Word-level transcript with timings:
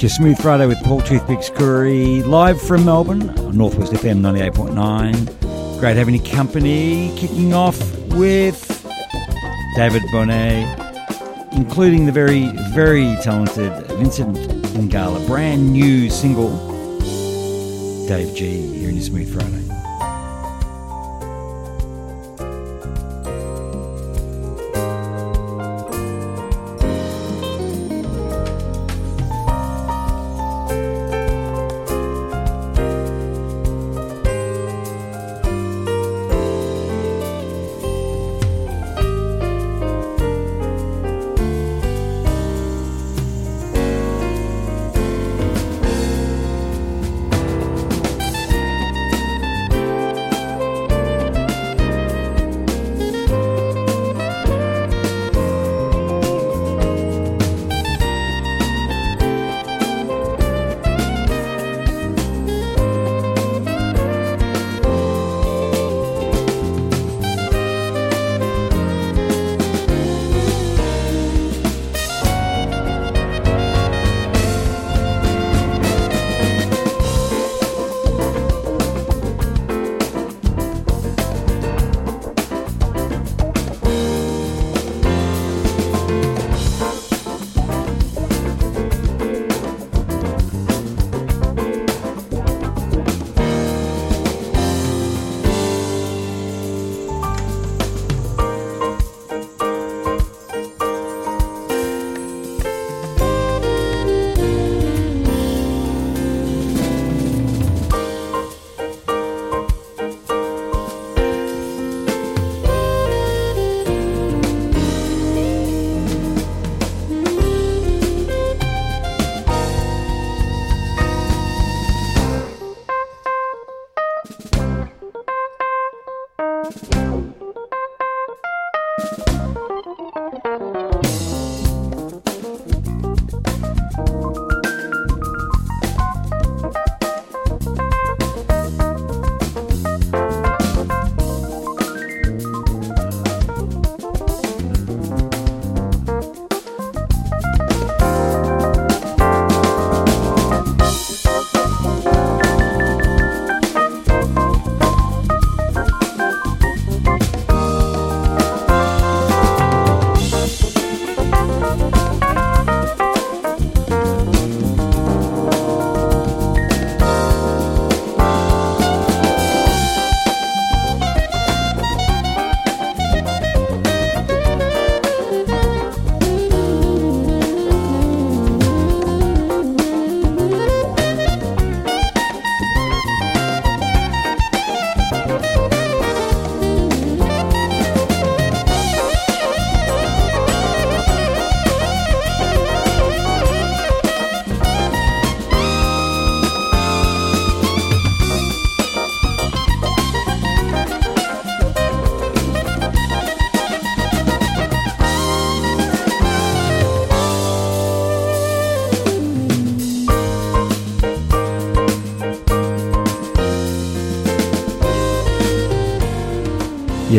Yeah, 0.00 0.04
just 0.04 0.16
Smooth 0.16 0.40
Friday 0.40 0.64
with 0.66 0.82
Paul 0.82 1.02
Toothpicks 1.02 1.50
Curry, 1.50 2.22
live 2.22 2.58
from 2.58 2.86
Melbourne 2.86 3.28
on 3.38 3.54
Northwest 3.54 3.92
FM 3.92 4.20
98.9. 4.22 5.78
Great 5.78 5.94
having 5.94 6.14
you 6.14 6.22
company. 6.22 7.14
Kicking 7.18 7.52
off 7.52 7.78
with 8.14 8.66
David 9.76 10.00
Bonet, 10.04 11.52
including 11.52 12.06
the 12.06 12.12
very, 12.12 12.50
very 12.72 13.14
talented 13.22 13.72
Vincent 13.98 14.38
Ingala, 14.72 15.26
brand 15.26 15.70
new 15.70 16.08
single, 16.08 16.48
Dave 18.08 18.34
G, 18.34 18.78
here 18.78 18.88
in 18.88 18.94
your 18.94 19.04
Smooth 19.04 19.30
Friday. 19.30 19.59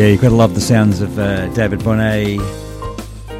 Yeah, 0.02 0.08
you've 0.08 0.20
got 0.20 0.30
to 0.30 0.34
love 0.34 0.56
the 0.56 0.60
sounds 0.60 1.00
of 1.00 1.16
uh, 1.16 1.46
David 1.54 1.78
Bonet 1.78 2.40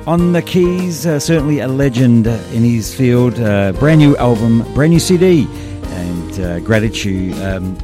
on 0.07 0.31
the 0.31 0.43
keys. 0.43 1.05
Uh, 1.05 1.19
certainly 1.19 1.59
a 1.59 1.67
legend 1.67 2.29
in 2.29 2.63
his 2.63 2.95
field. 2.95 3.41
Uh, 3.41 3.73
brand 3.73 3.99
new 3.99 4.17
album, 4.19 4.63
brand 4.73 4.93
new 4.93 5.01
CD, 5.01 5.49
and 5.83 6.39
uh, 6.39 6.61
gratitude. 6.61 7.35
Um, 7.43 7.75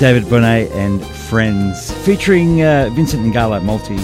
David 0.00 0.24
Bonet 0.24 0.72
and 0.72 1.06
friends, 1.06 1.92
featuring 2.04 2.62
uh, 2.62 2.90
Vincent 2.94 3.24
Ingala, 3.24 3.62
multi 3.62 4.00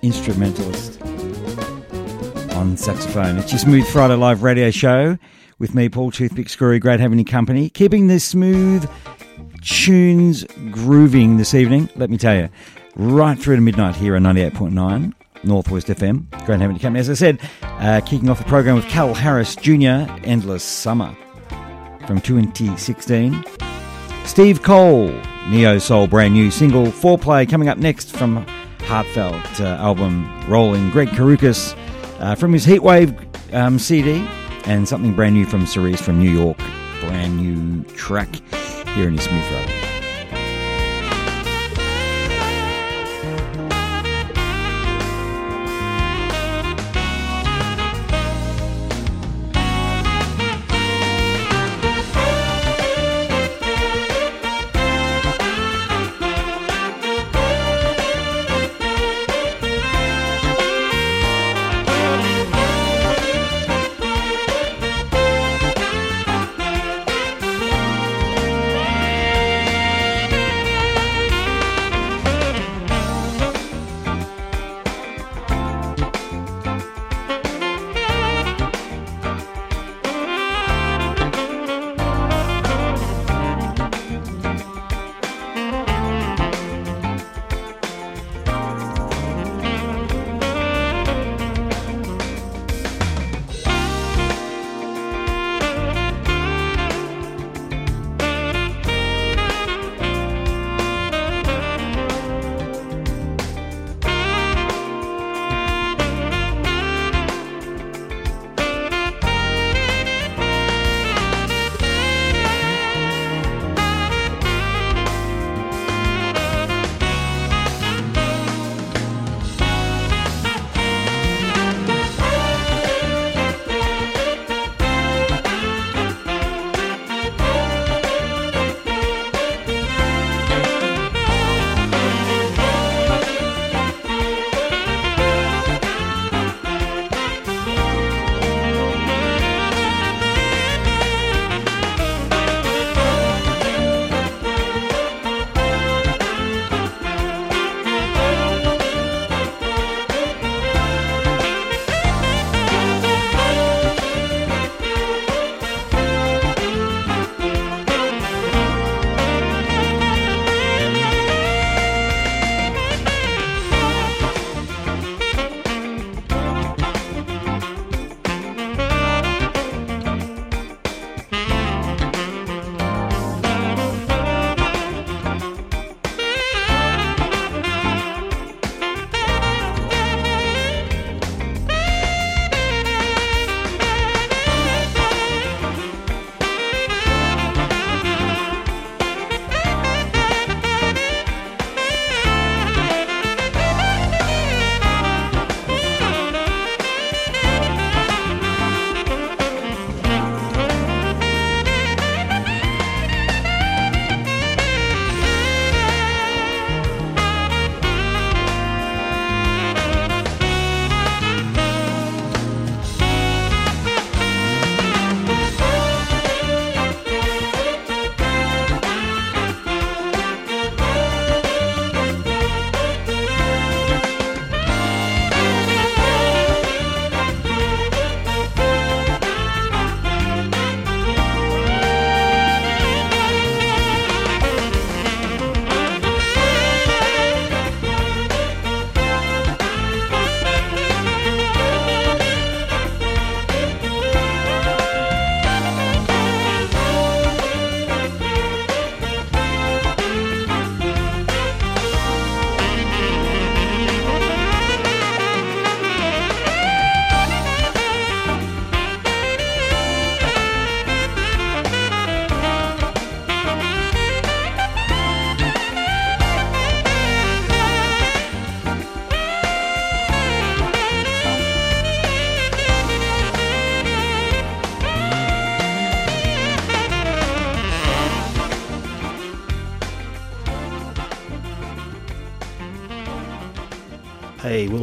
instrumentalist 0.00 1.02
on 2.54 2.78
saxophone. 2.78 3.36
It's 3.36 3.52
your 3.52 3.58
Smooth 3.58 3.86
Friday 3.88 4.14
live 4.14 4.44
radio 4.44 4.70
show 4.70 5.18
with 5.58 5.74
me, 5.74 5.90
Paul 5.90 6.10
Toothpicks 6.10 6.56
Curry. 6.56 6.78
Great 6.78 7.00
having 7.00 7.18
you 7.18 7.24
company. 7.26 7.68
Keeping 7.68 8.06
the 8.06 8.18
smooth 8.18 8.88
tunes 9.60 10.44
grooving 10.70 11.36
this 11.36 11.52
evening, 11.52 11.90
let 11.96 12.08
me 12.08 12.16
tell 12.16 12.34
you 12.34 12.48
right 12.96 13.38
through 13.38 13.56
to 13.56 13.62
midnight 13.62 13.94
here 13.94 14.16
on 14.16 14.22
98.9 14.22 15.12
Northwest 15.44 15.86
FM. 15.88 16.28
Great 16.44 16.60
having 16.60 16.76
you 16.76 16.80
come. 16.80 16.96
As 16.96 17.08
I 17.08 17.14
said, 17.14 17.40
uh, 17.62 18.00
kicking 18.04 18.28
off 18.28 18.38
the 18.38 18.44
program 18.44 18.74
with 18.74 18.86
Cal 18.86 19.14
Harris 19.14 19.54
Jr., 19.54 20.10
Endless 20.24 20.64
Summer 20.64 21.14
from 22.06 22.20
2016. 22.20 23.44
Steve 24.24 24.62
Cole, 24.62 25.12
Neo 25.48 25.78
Soul 25.78 26.06
brand 26.06 26.34
new 26.34 26.50
single, 26.50 26.86
Fourplay 26.86 27.48
coming 27.48 27.68
up 27.68 27.78
next 27.78 28.16
from 28.16 28.44
Heartfelt 28.80 29.60
uh, 29.60 29.64
album 29.80 30.28
Rolling. 30.48 30.90
Greg 30.90 31.08
Karukas 31.08 31.76
uh, 32.20 32.34
from 32.34 32.52
his 32.52 32.66
Heatwave 32.66 33.14
um, 33.54 33.78
CD 33.78 34.26
and 34.64 34.88
something 34.88 35.14
brand 35.14 35.34
new 35.34 35.44
from 35.46 35.66
Cerise 35.66 36.00
from 36.00 36.18
New 36.18 36.30
York. 36.30 36.58
Brand 37.00 37.36
new 37.36 37.84
track 37.94 38.34
here 38.94 39.06
in 39.06 39.14
his 39.14 39.24
Smooth 39.24 39.52
Road. 39.52 39.85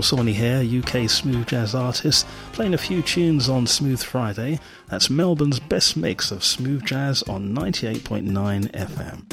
Sawney 0.04 0.34
here, 0.34 0.60
UK 0.60 1.10
smooth 1.10 1.48
jazz 1.48 1.74
artist, 1.74 2.28
playing 2.52 2.74
a 2.74 2.78
few 2.78 3.02
tunes 3.02 3.48
on 3.48 3.66
Smooth 3.66 4.04
Friday. 4.04 4.60
That's 4.90 5.10
Melbourne's 5.10 5.60
best 5.60 5.96
mix 5.96 6.30
of 6.30 6.44
smooth 6.44 6.86
jazz 6.86 7.24
on 7.24 7.56
98.9 7.56 8.70
FM. 8.72 9.33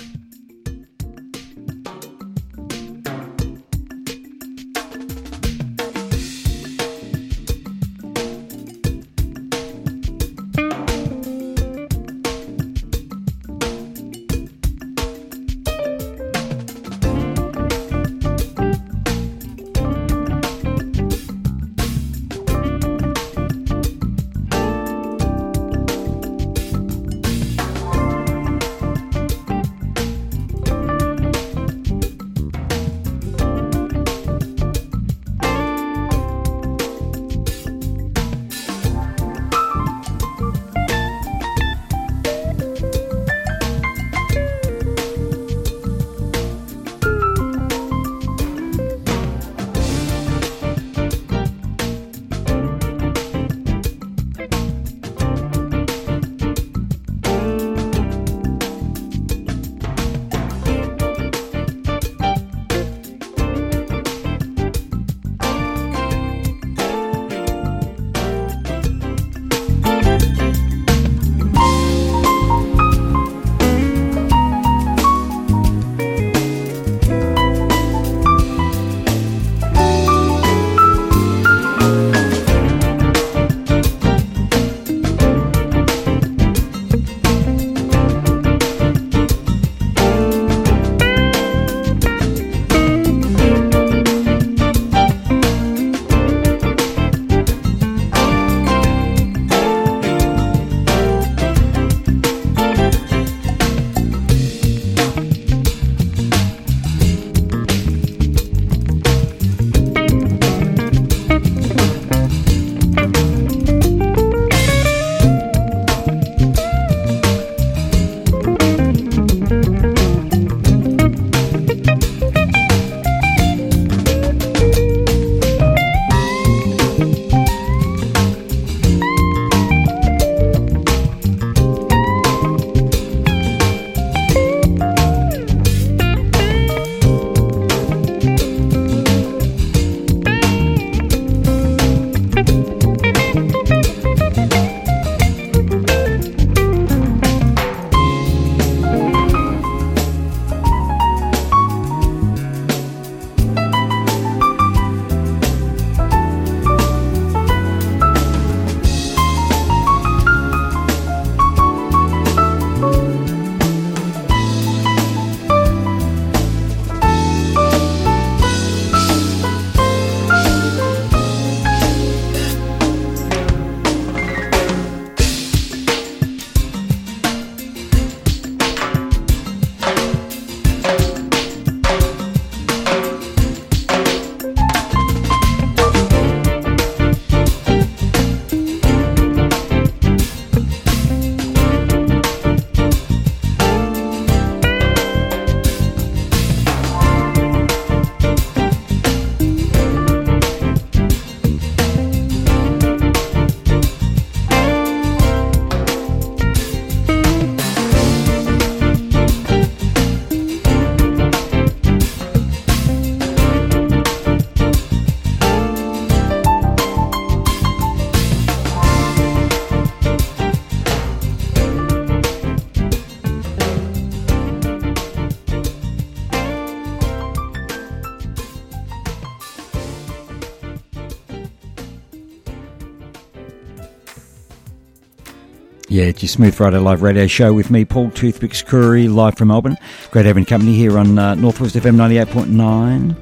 It's 236.10 236.22
your 236.22 236.28
Smooth 236.28 236.56
Friday 236.56 236.78
live 236.78 237.02
radio 237.02 237.28
show 237.28 237.52
with 237.54 237.70
me, 237.70 237.84
Paul 237.84 238.10
Toothpicks 238.10 238.62
Curry, 238.66 239.06
live 239.06 239.38
from 239.38 239.46
Melbourne. 239.46 239.76
Great 240.10 240.26
having 240.26 240.44
company 240.44 240.74
here 240.74 240.98
on 240.98 241.16
uh, 241.16 241.36
Northwest 241.36 241.76
FM 241.76 241.94
98.9 241.94 243.14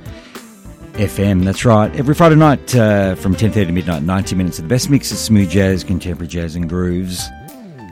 FM. 0.95 1.45
That's 1.45 1.67
right. 1.67 1.95
Every 1.95 2.15
Friday 2.15 2.37
night 2.37 2.75
uh, 2.75 3.15
from 3.17 3.35
10.30 3.35 3.53
to 3.67 3.73
midnight, 3.73 4.05
90 4.05 4.37
minutes 4.37 4.59
of 4.59 4.65
the 4.65 4.71
best 4.71 4.89
mix 4.89 5.13
of 5.13 5.19
smooth 5.19 5.51
jazz, 5.51 5.85
contemporary 5.85 6.29
jazz 6.29 6.57
and 6.57 6.67
grooves. 6.67 7.29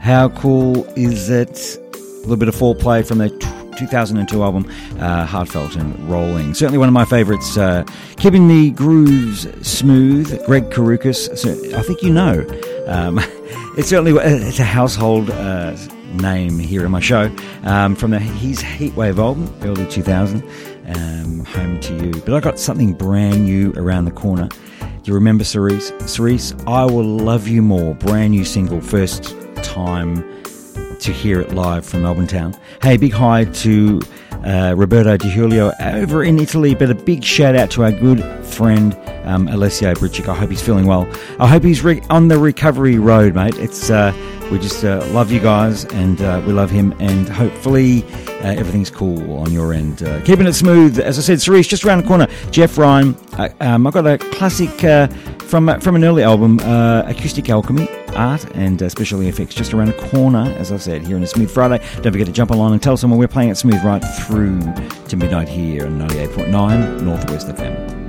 How 0.00 0.30
cool 0.30 0.86
is 0.96 1.28
it? 1.28 1.76
A 1.92 2.20
little 2.20 2.38
bit 2.38 2.48
of 2.48 2.56
Fourplay 2.56 3.06
from 3.06 3.18
the 3.18 3.28
2002 3.76 4.42
album, 4.42 4.64
uh, 4.98 5.26
Heartfelt 5.26 5.76
and 5.76 6.10
Rolling. 6.10 6.54
Certainly 6.54 6.78
one 6.78 6.88
of 6.88 6.94
my 6.94 7.04
favourites. 7.04 7.58
Uh, 7.58 7.84
keeping 8.16 8.48
the 8.48 8.70
grooves 8.70 9.46
smooth, 9.60 10.42
Greg 10.46 10.70
Karukas. 10.70 11.36
So 11.36 11.50
I 11.76 11.82
think 11.82 12.02
you 12.02 12.14
know. 12.14 12.46
Um, 12.86 13.20
It's 13.76 13.90
certainly 13.90 14.12
it's 14.12 14.58
a 14.58 14.64
household 14.64 15.28
uh, 15.28 15.76
name 16.14 16.58
here 16.58 16.86
in 16.86 16.90
my 16.90 17.00
show. 17.00 17.30
Um, 17.64 17.94
from 17.94 18.12
the, 18.12 18.18
his 18.18 18.58
Heatwave 18.60 19.18
album, 19.18 19.54
early 19.60 19.86
2000, 19.86 20.42
um, 20.96 21.44
Home 21.44 21.78
to 21.80 21.94
You. 21.94 22.22
But 22.22 22.32
I 22.32 22.40
got 22.40 22.58
something 22.58 22.94
brand 22.94 23.44
new 23.44 23.74
around 23.76 24.06
the 24.06 24.12
corner. 24.12 24.48
Do 24.48 24.88
you 25.04 25.12
remember 25.12 25.44
Cerise? 25.44 25.92
Cerise, 26.10 26.54
I 26.66 26.86
Will 26.86 27.04
Love 27.04 27.48
You 27.48 27.60
More, 27.60 27.94
brand 27.94 28.30
new 28.30 28.46
single, 28.46 28.80
first 28.80 29.36
time 29.56 30.24
to 31.00 31.12
hear 31.12 31.42
it 31.42 31.52
live 31.52 31.84
from 31.84 32.00
Melbourne 32.00 32.26
Town. 32.26 32.56
Hey, 32.80 32.96
big 32.96 33.12
hi 33.12 33.44
to 33.44 34.00
uh, 34.44 34.74
Roberto 34.76 35.16
Di 35.16 35.28
Julio 35.28 35.72
over 35.80 36.22
in 36.24 36.38
Italy. 36.38 36.74
But 36.74 36.90
a 36.90 36.94
big 36.94 37.24
shout 37.24 37.54
out 37.54 37.70
to 37.72 37.84
our 37.84 37.92
good 37.92 38.22
friend 38.44 38.96
um, 39.24 39.48
Alessio 39.48 39.92
Bridchick. 39.94 40.28
I 40.28 40.34
hope 40.34 40.50
he's 40.50 40.62
feeling 40.62 40.86
well. 40.86 41.08
I 41.38 41.46
hope 41.46 41.62
he's 41.62 41.82
re- 41.82 42.02
on 42.10 42.28
the 42.28 42.38
recovery 42.38 42.98
road, 42.98 43.34
mate. 43.34 43.56
It's 43.58 43.90
uh, 43.90 44.12
we 44.50 44.58
just 44.58 44.84
uh, 44.84 45.04
love 45.10 45.32
you 45.32 45.40
guys 45.40 45.84
and 45.86 46.20
uh, 46.22 46.42
we 46.46 46.52
love 46.52 46.70
him, 46.70 46.94
and 47.00 47.28
hopefully 47.28 48.04
uh, 48.42 48.54
everything's 48.54 48.90
cool 48.90 49.38
on 49.38 49.52
your 49.52 49.72
end. 49.72 50.02
Uh, 50.02 50.20
keeping 50.24 50.46
it 50.46 50.54
smooth, 50.54 50.98
as 51.00 51.18
I 51.18 51.22
said, 51.22 51.40
Cerise 51.40 51.66
just 51.66 51.84
around 51.84 52.02
the 52.02 52.08
corner. 52.08 52.28
Jeff 52.50 52.78
Ryan. 52.78 53.16
Um, 53.60 53.86
I've 53.86 53.92
got 53.92 54.06
a 54.06 54.18
classic 54.18 54.70
from 55.40 55.80
from 55.80 55.96
an 55.96 56.04
early 56.04 56.22
album, 56.22 56.58
Acoustic 56.60 57.50
Alchemy 57.50 57.88
art 58.16 58.44
and 58.54 58.82
uh, 58.82 58.88
special 58.88 59.20
effects 59.20 59.54
just 59.54 59.74
around 59.74 59.88
the 59.88 60.08
corner, 60.10 60.54
as 60.58 60.72
I 60.72 60.78
said, 60.78 61.06
here 61.06 61.16
on 61.16 61.22
a 61.22 61.26
Smooth 61.26 61.50
Friday. 61.50 61.84
Don't 62.02 62.12
forget 62.12 62.26
to 62.26 62.32
jump 62.32 62.50
along 62.50 62.72
and 62.72 62.82
tell 62.82 62.96
someone 62.96 63.18
we're 63.18 63.28
playing 63.28 63.50
it 63.50 63.56
smooth 63.56 63.82
right 63.84 64.02
through 64.26 64.60
to 65.08 65.16
midnight 65.16 65.48
here 65.48 65.86
on 65.86 65.98
98.9 65.98 67.02
Northwest 67.02 67.48
FM. 67.48 68.05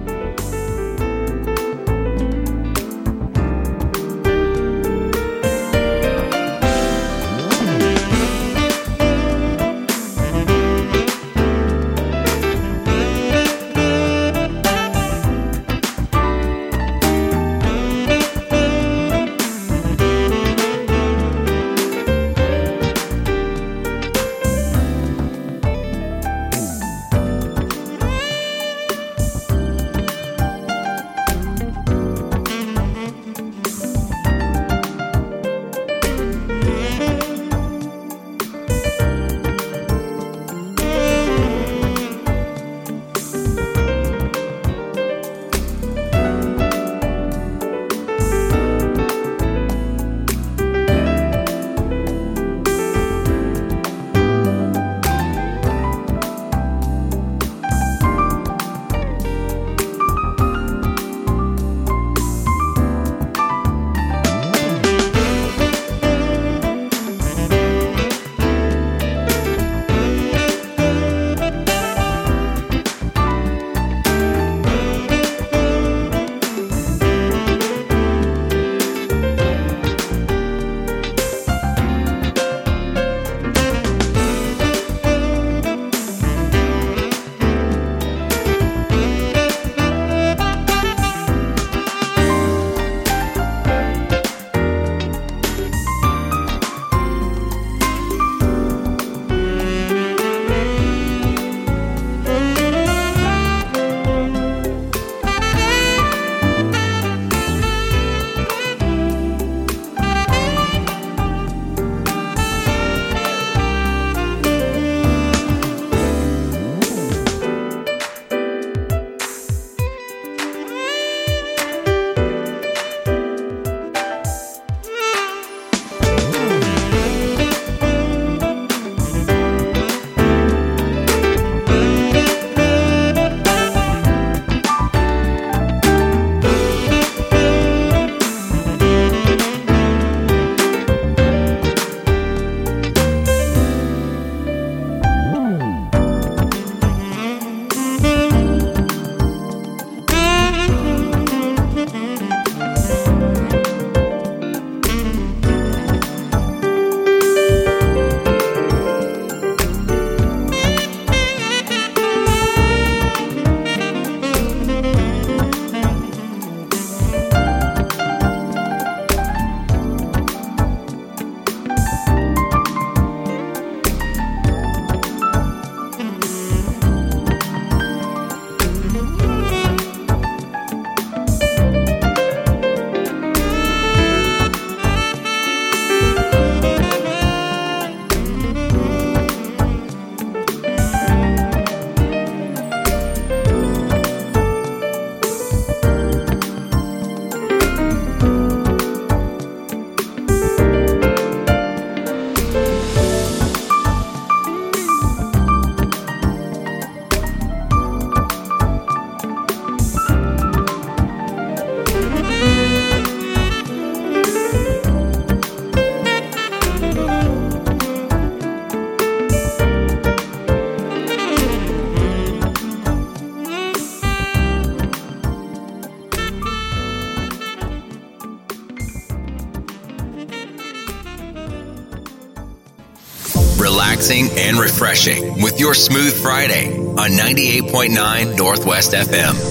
Relaxing, 234.09 234.37
and 234.37 234.57
refreshing 234.57 235.41
with 235.41 235.59
your 235.59 235.73
Smooth 235.73 236.13
Friday 236.21 236.77
on 236.77 237.11
98.9 237.11 238.37
Northwest 238.37 238.93
FM. 238.93 239.46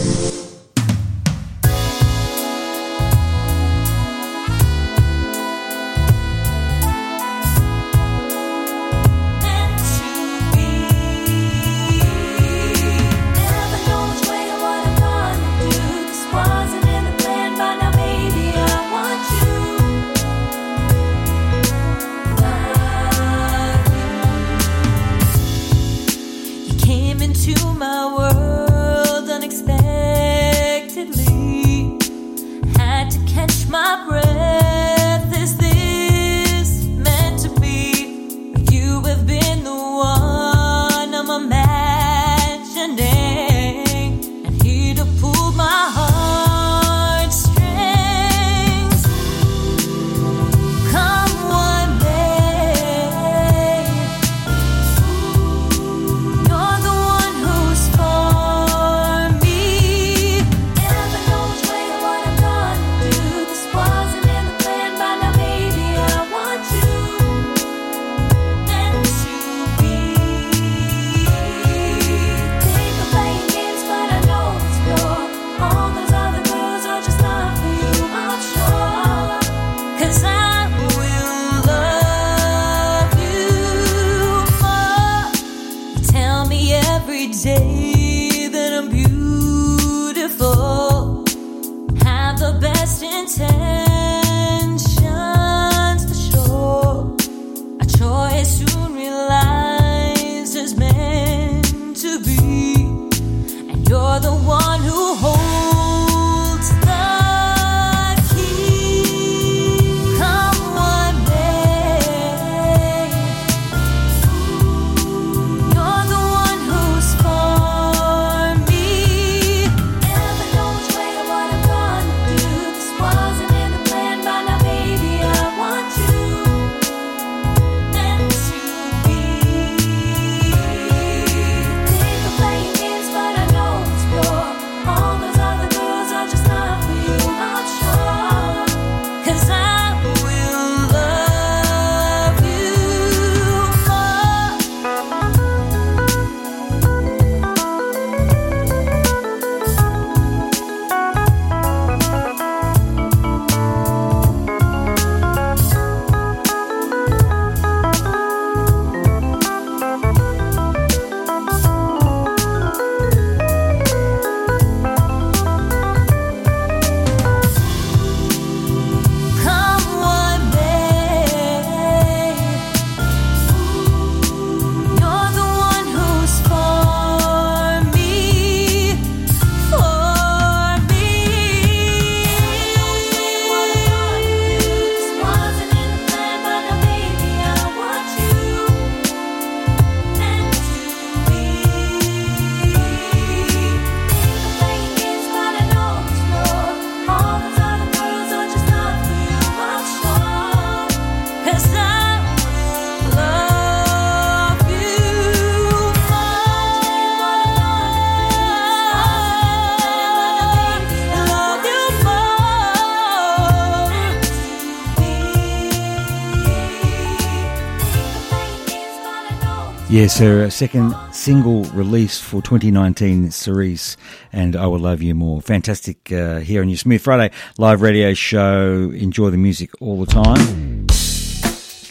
Yes, 219.96 220.18
her 220.18 220.50
second 220.50 220.94
single 221.10 221.64
release 221.72 222.20
for 222.20 222.42
2019, 222.42 223.30
Cerise 223.30 223.96
and 224.30 224.54
I 224.54 224.66
Will 224.66 224.80
Love 224.80 225.00
You 225.00 225.14
More. 225.14 225.40
Fantastic 225.40 226.12
uh, 226.12 226.40
here 226.40 226.60
on 226.60 226.68
your 226.68 226.76
Smooth 226.76 227.00
Friday 227.00 227.34
live 227.56 227.80
radio 227.80 228.12
show. 228.12 228.90
Enjoy 228.90 229.30
the 229.30 229.38
music 229.38 229.70
all 229.80 230.04
the 230.04 230.12
time. 230.12 230.86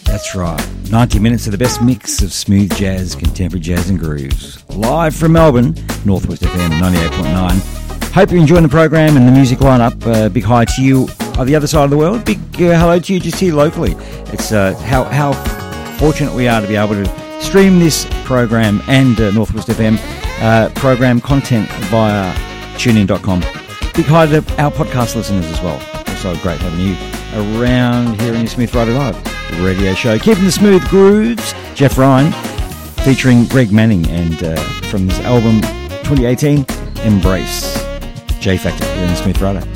That's 0.06 0.36
right. 0.36 0.70
90 0.92 1.18
minutes 1.18 1.48
of 1.48 1.52
the 1.52 1.58
best 1.58 1.82
mix 1.82 2.22
of 2.22 2.32
smooth 2.32 2.78
jazz, 2.78 3.16
contemporary 3.16 3.62
jazz 3.62 3.90
and 3.90 3.98
grooves. 3.98 4.64
Live 4.70 5.16
from 5.16 5.32
Melbourne, 5.32 5.74
Northwest 6.06 6.44
FM 6.44 6.80
98.9. 6.80 8.12
Hope 8.12 8.30
you're 8.30 8.40
enjoying 8.40 8.62
the 8.62 8.70
program 8.70 9.18
and 9.18 9.28
the 9.28 9.32
music 9.32 9.58
lineup. 9.58 10.06
Uh, 10.06 10.30
big 10.30 10.44
hi 10.44 10.64
to 10.64 10.84
you 10.84 11.08
on 11.40 11.48
the 11.48 11.56
other 11.56 11.66
side 11.66 11.86
of 11.86 11.90
the 11.90 11.98
world. 11.98 12.24
Big 12.24 12.38
uh, 12.38 12.80
hello 12.80 13.00
to 13.00 13.14
you 13.16 13.20
just 13.20 13.40
here 13.40 13.56
locally. 13.56 13.96
It's 14.32 14.52
uh, 14.52 14.76
how, 14.76 15.06
how 15.06 15.34
fortunate 15.98 16.36
we 16.36 16.48
are 16.48 16.62
to 16.62 16.68
be 16.68 16.76
able 16.76 17.04
to 17.04 17.25
Stream 17.40 17.80
this 17.80 18.08
program 18.24 18.82
and 18.88 19.20
uh, 19.20 19.32
Northwest 19.32 19.68
FM 19.68 19.98
uh, 20.42 20.70
program 20.76 21.22
content 21.22 21.70
via 21.86 22.34
tunein.com. 22.78 23.40
Big 23.94 24.06
hi 24.06 24.26
to 24.26 24.38
our 24.62 24.72
podcast 24.72 25.16
listeners 25.16 25.46
as 25.46 25.62
well. 25.62 25.82
Also 26.08 26.36
great 26.38 26.60
having 26.60 26.80
you 26.80 26.96
around 27.60 28.20
here 28.20 28.34
in 28.34 28.42
your 28.42 28.48
Smooth 28.48 28.70
Friday 28.70 28.94
Live 28.94 29.16
radio 29.64 29.94
show. 29.94 30.18
Keeping 30.18 30.46
the 30.46 30.52
smooth 30.52 30.84
grooves, 30.90 31.54
Jeff 31.76 31.98
Ryan 31.98 32.32
featuring 33.06 33.46
Greg 33.46 33.72
Manning 33.72 34.08
and 34.10 34.44
uh, 34.44 34.56
from 34.90 35.08
his 35.08 35.20
album 35.20 35.62
2018, 36.06 36.66
Embrace. 37.06 37.76
J 38.40 38.58
Factor 38.58 38.86
here 38.86 39.04
in 39.04 39.10
the 39.10 39.16
Smooth 39.16 39.75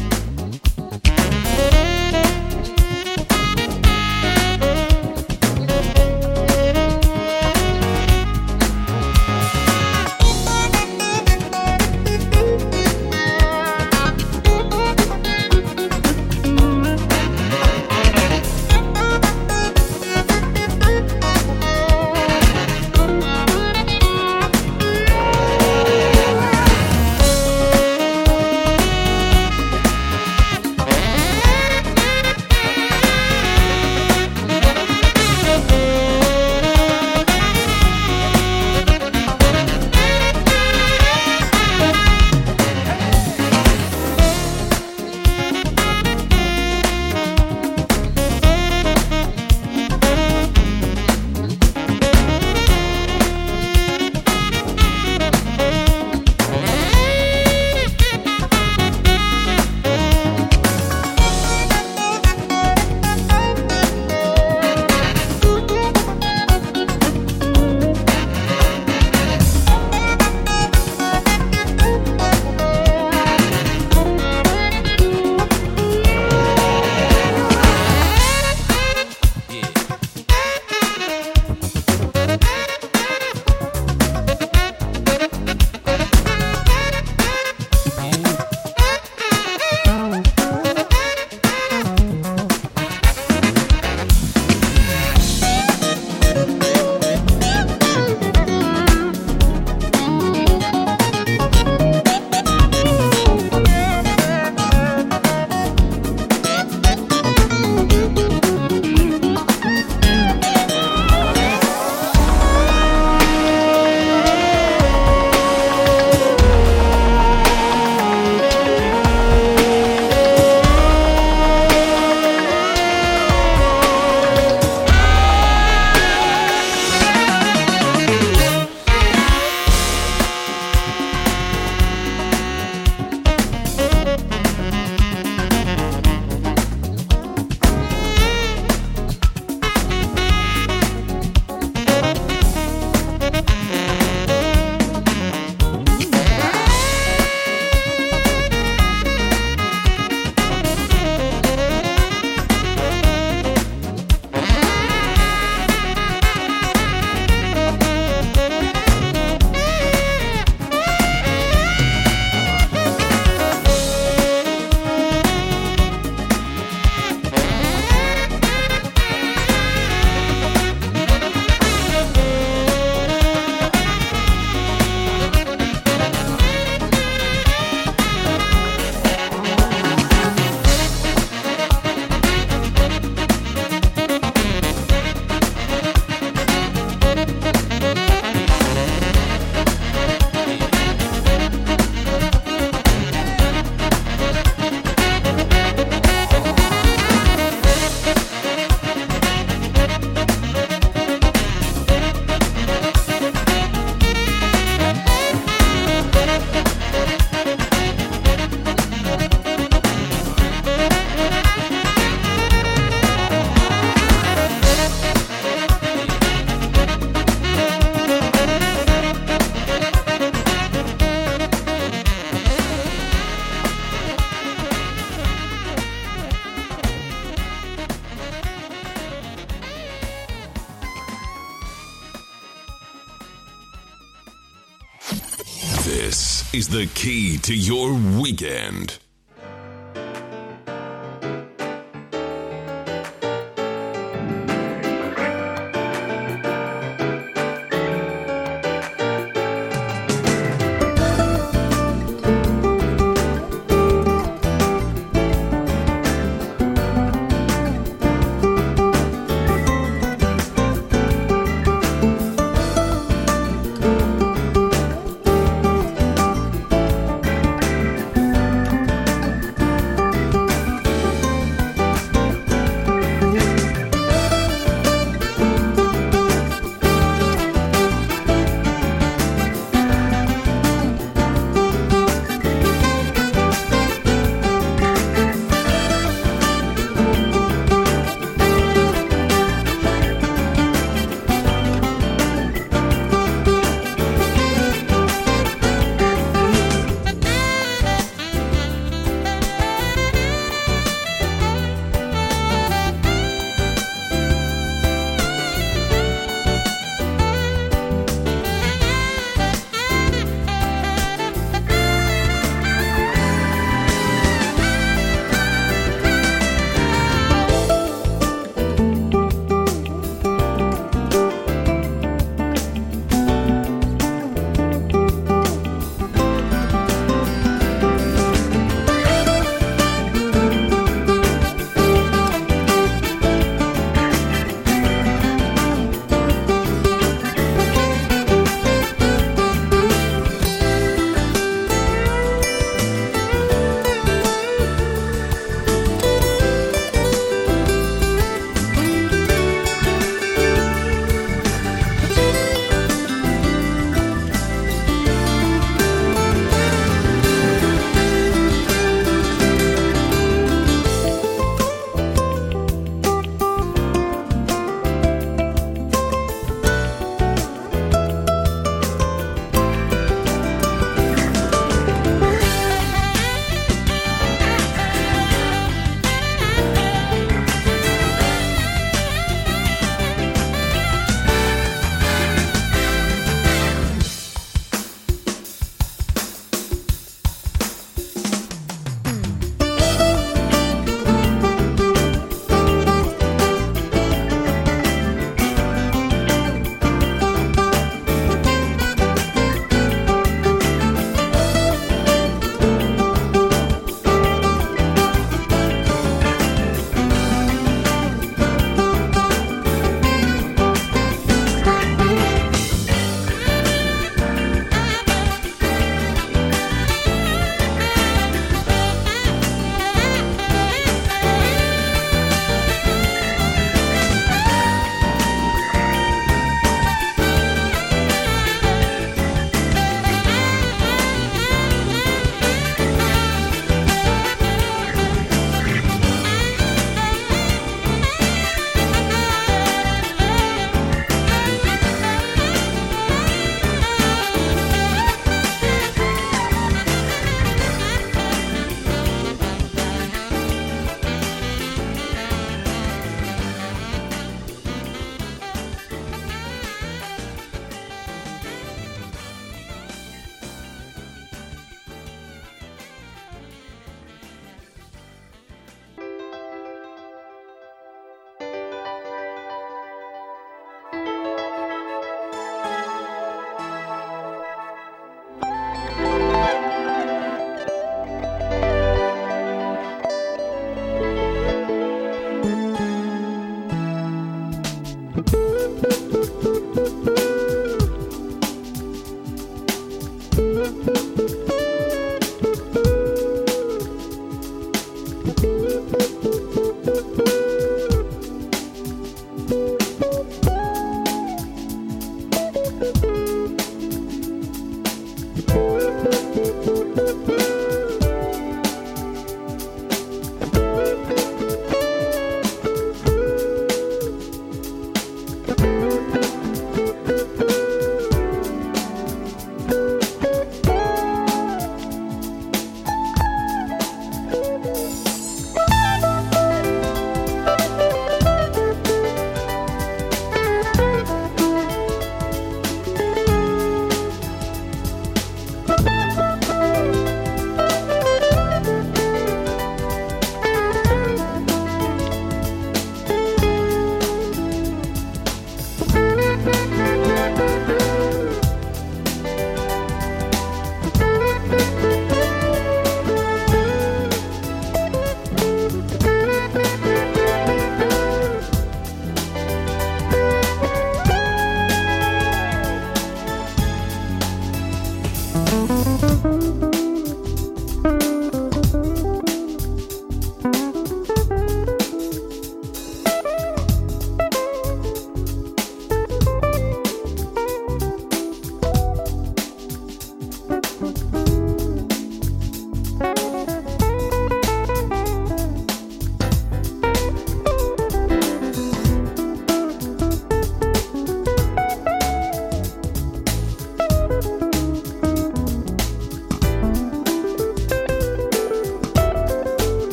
to 237.50 237.56
your 237.56 237.94
weekend. 238.22 239.00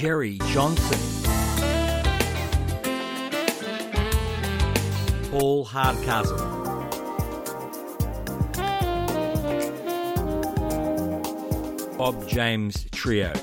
Jerry 0.00 0.38
Johnson. 0.46 0.98
Paul 5.30 5.62
Hardcastle. 5.66 6.38
Bob 11.98 12.26
James 12.26 12.86
Trio. 12.92 13.34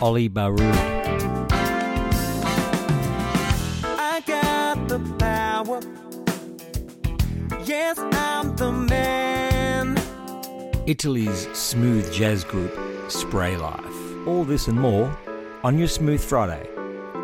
Ollie 0.00 0.28
Baru. 0.28 0.99
Italy's 10.90 11.46
smooth 11.56 12.12
jazz 12.12 12.42
group 12.42 12.76
Spray 13.08 13.56
Life. 13.56 14.26
All 14.26 14.42
this 14.42 14.66
and 14.66 14.76
more 14.76 15.16
on 15.62 15.78
your 15.78 15.86
Smooth 15.86 16.20
Friday. 16.20 16.68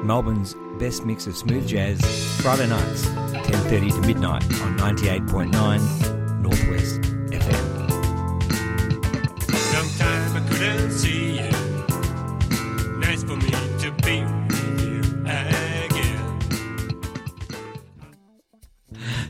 Melbourne's 0.05 0.55
best 0.79 1.05
mix 1.05 1.27
of 1.27 1.37
smooth 1.37 1.67
jazz, 1.67 2.01
Friday 2.43 2.69
nights, 2.69 3.07
10.30 3.07 3.91
to 3.91 4.07
midnight 4.07 4.45
on 4.63 4.79
98.9 4.79 6.06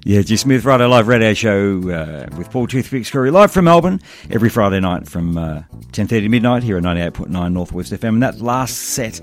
Yeah, 0.09 0.23
G 0.23 0.37
Smith, 0.37 0.63
Friday 0.63 0.85
live 0.85 1.09
radio 1.09 1.35
show 1.35 1.79
uh, 1.91 2.29
with 2.39 2.49
Paul 2.53 2.69
Toothpicks 2.69 3.11
Curry 3.11 3.33
live 3.33 3.51
from 3.51 3.65
Melbourne 3.65 4.01
every 4.31 4.49
Friday 4.49 4.79
night 4.79 5.09
from 5.09 5.37
uh, 5.37 5.65
10.30 5.91 6.09
to 6.09 6.29
midnight 6.29 6.63
here 6.63 6.77
at 6.77 6.85
98.9 6.85 7.53
Northwest 7.53 7.93
FM. 7.93 8.11
And 8.11 8.23
that 8.23 8.41
last 8.41 8.77
set, 8.77 9.21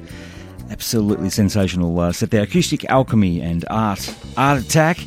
absolutely 0.70 1.30
sensational 1.30 1.98
uh, 2.02 2.12
set 2.12 2.32
there. 2.32 2.42
Acoustic 2.44 2.84
Alchemy 2.90 3.40
and 3.40 3.64
Art, 3.70 4.14
Art 4.36 4.60
Attack, 4.60 4.98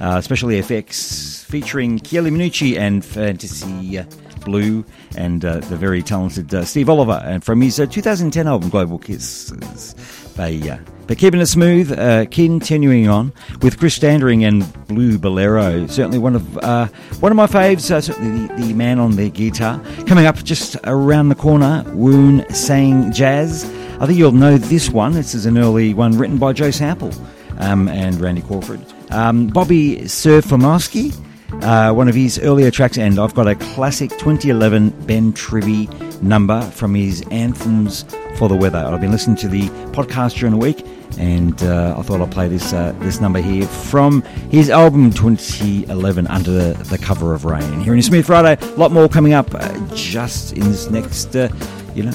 uh, 0.00 0.22
Special 0.22 0.48
EFX, 0.48 1.44
featuring 1.44 1.98
Chieli 1.98 2.30
Minucci 2.30 2.78
and 2.78 3.04
Fantasy 3.04 4.00
Blue 4.46 4.86
and 5.18 5.44
uh, 5.44 5.58
the 5.58 5.76
very 5.76 6.02
talented 6.02 6.54
uh, 6.54 6.64
Steve 6.64 6.88
Oliver 6.88 7.20
and 7.26 7.44
from 7.44 7.60
his 7.60 7.78
uh, 7.78 7.84
2010 7.84 8.48
album 8.48 8.70
Global 8.70 8.98
Kisses. 8.98 10.25
Uh, 10.38 10.78
but 11.06 11.18
keeping 11.18 11.40
it 11.40 11.46
smooth, 11.46 11.92
uh, 11.92 12.26
continuing 12.26 13.08
on 13.08 13.32
with 13.62 13.78
Chris 13.78 13.94
Standring 13.94 14.44
and 14.44 14.86
Blue 14.88 15.18
Bolero. 15.18 15.86
Certainly 15.86 16.18
one 16.18 16.34
of 16.34 16.58
uh, 16.58 16.86
one 17.20 17.30
of 17.30 17.36
my 17.36 17.46
faves. 17.46 17.90
Uh, 17.90 18.00
certainly 18.00 18.46
the, 18.48 18.66
the 18.66 18.74
man 18.74 18.98
on 18.98 19.12
the 19.12 19.30
guitar. 19.30 19.80
Coming 20.06 20.26
up 20.26 20.42
just 20.42 20.76
around 20.84 21.28
the 21.28 21.34
corner, 21.34 21.84
Woon 21.94 22.44
Sang 22.52 23.12
Jazz. 23.12 23.64
I 24.00 24.06
think 24.06 24.18
you'll 24.18 24.32
know 24.32 24.58
this 24.58 24.90
one. 24.90 25.12
This 25.12 25.34
is 25.34 25.46
an 25.46 25.56
early 25.56 25.94
one 25.94 26.18
written 26.18 26.38
by 26.38 26.52
Joe 26.52 26.70
Sample 26.70 27.12
um, 27.58 27.88
and 27.88 28.20
Randy 28.20 28.42
Crawford. 28.42 28.80
Um, 29.10 29.46
Bobby 29.46 29.98
Surfomowski, 30.00 31.14
uh, 31.62 31.92
one 31.92 32.08
of 32.08 32.14
his 32.14 32.38
earlier 32.38 32.70
tracks, 32.70 32.98
and 32.98 33.18
I've 33.18 33.34
got 33.34 33.48
a 33.48 33.54
classic 33.54 34.10
2011 34.10 34.90
Ben 35.06 35.32
Trivy 35.32 35.90
number 36.22 36.60
from 36.70 36.94
his 36.94 37.22
Anthems 37.30 38.04
for 38.36 38.48
the 38.48 38.56
Weather. 38.56 38.78
I've 38.78 39.00
been 39.00 39.10
listening 39.10 39.36
to 39.38 39.48
the 39.48 39.68
podcast 39.92 40.38
during 40.38 40.52
the 40.52 40.58
week, 40.58 40.84
and 41.18 41.60
uh, 41.62 41.96
I 41.98 42.02
thought 42.02 42.20
I'd 42.20 42.30
play 42.30 42.48
this 42.48 42.72
uh, 42.72 42.94
this 43.00 43.20
number 43.20 43.40
here 43.40 43.66
from 43.66 44.22
his 44.50 44.70
album 44.70 45.12
2011 45.12 46.26
under 46.26 46.72
the, 46.72 46.98
cover 46.98 47.34
of 47.34 47.44
rain. 47.44 47.80
Here 47.80 47.94
in 47.94 48.02
Smooth 48.02 48.26
Friday, 48.26 48.56
a 48.60 48.70
lot 48.76 48.92
more 48.92 49.08
coming 49.08 49.32
up 49.32 49.54
uh, 49.54 49.94
just 49.94 50.52
in 50.52 50.60
this 50.60 50.90
next, 50.90 51.34
uh, 51.36 51.48
you 51.94 52.04
know, 52.04 52.12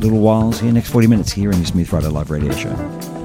little 0.00 0.20
whiles 0.20 0.60
here, 0.60 0.72
next 0.72 0.90
40 0.90 1.06
minutes 1.06 1.32
here 1.32 1.50
in 1.50 1.60
the 1.60 1.66
Smooth 1.66 1.88
Friday 1.88 2.08
live 2.08 2.30
radio 2.30 2.52
show. 2.54 3.15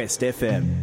West 0.00 0.22
FM. 0.22 0.79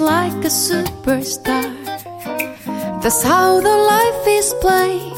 like 0.00 0.44
a 0.44 0.48
superstar. 0.48 1.68
That's 3.02 3.22
how 3.22 3.60
the 3.60 3.76
life 3.94 4.26
is 4.26 4.54
played. 4.60 5.12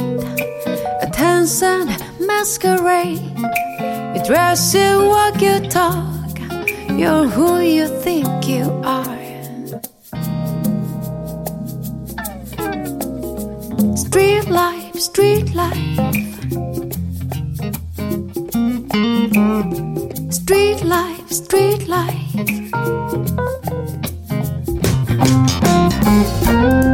A 1.01 1.09
dance 1.11 1.63
and 1.63 1.89
masquerade. 2.21 3.23
You 4.15 4.23
dress, 4.25 4.75
you 4.75 5.07
walk, 5.07 5.41
you 5.41 5.61
talk. 5.69 6.39
You're 6.91 7.29
who 7.29 7.61
you 7.61 7.87
think 8.03 8.49
you 8.49 8.65
are. 8.85 9.23
Street 13.97 14.49
life, 14.49 14.95
street 14.97 15.55
life. 15.55 15.99
Street 20.31 20.83
life, 20.85 21.31
street 21.31 21.89
life. 21.89 23.62
Música 26.13 26.92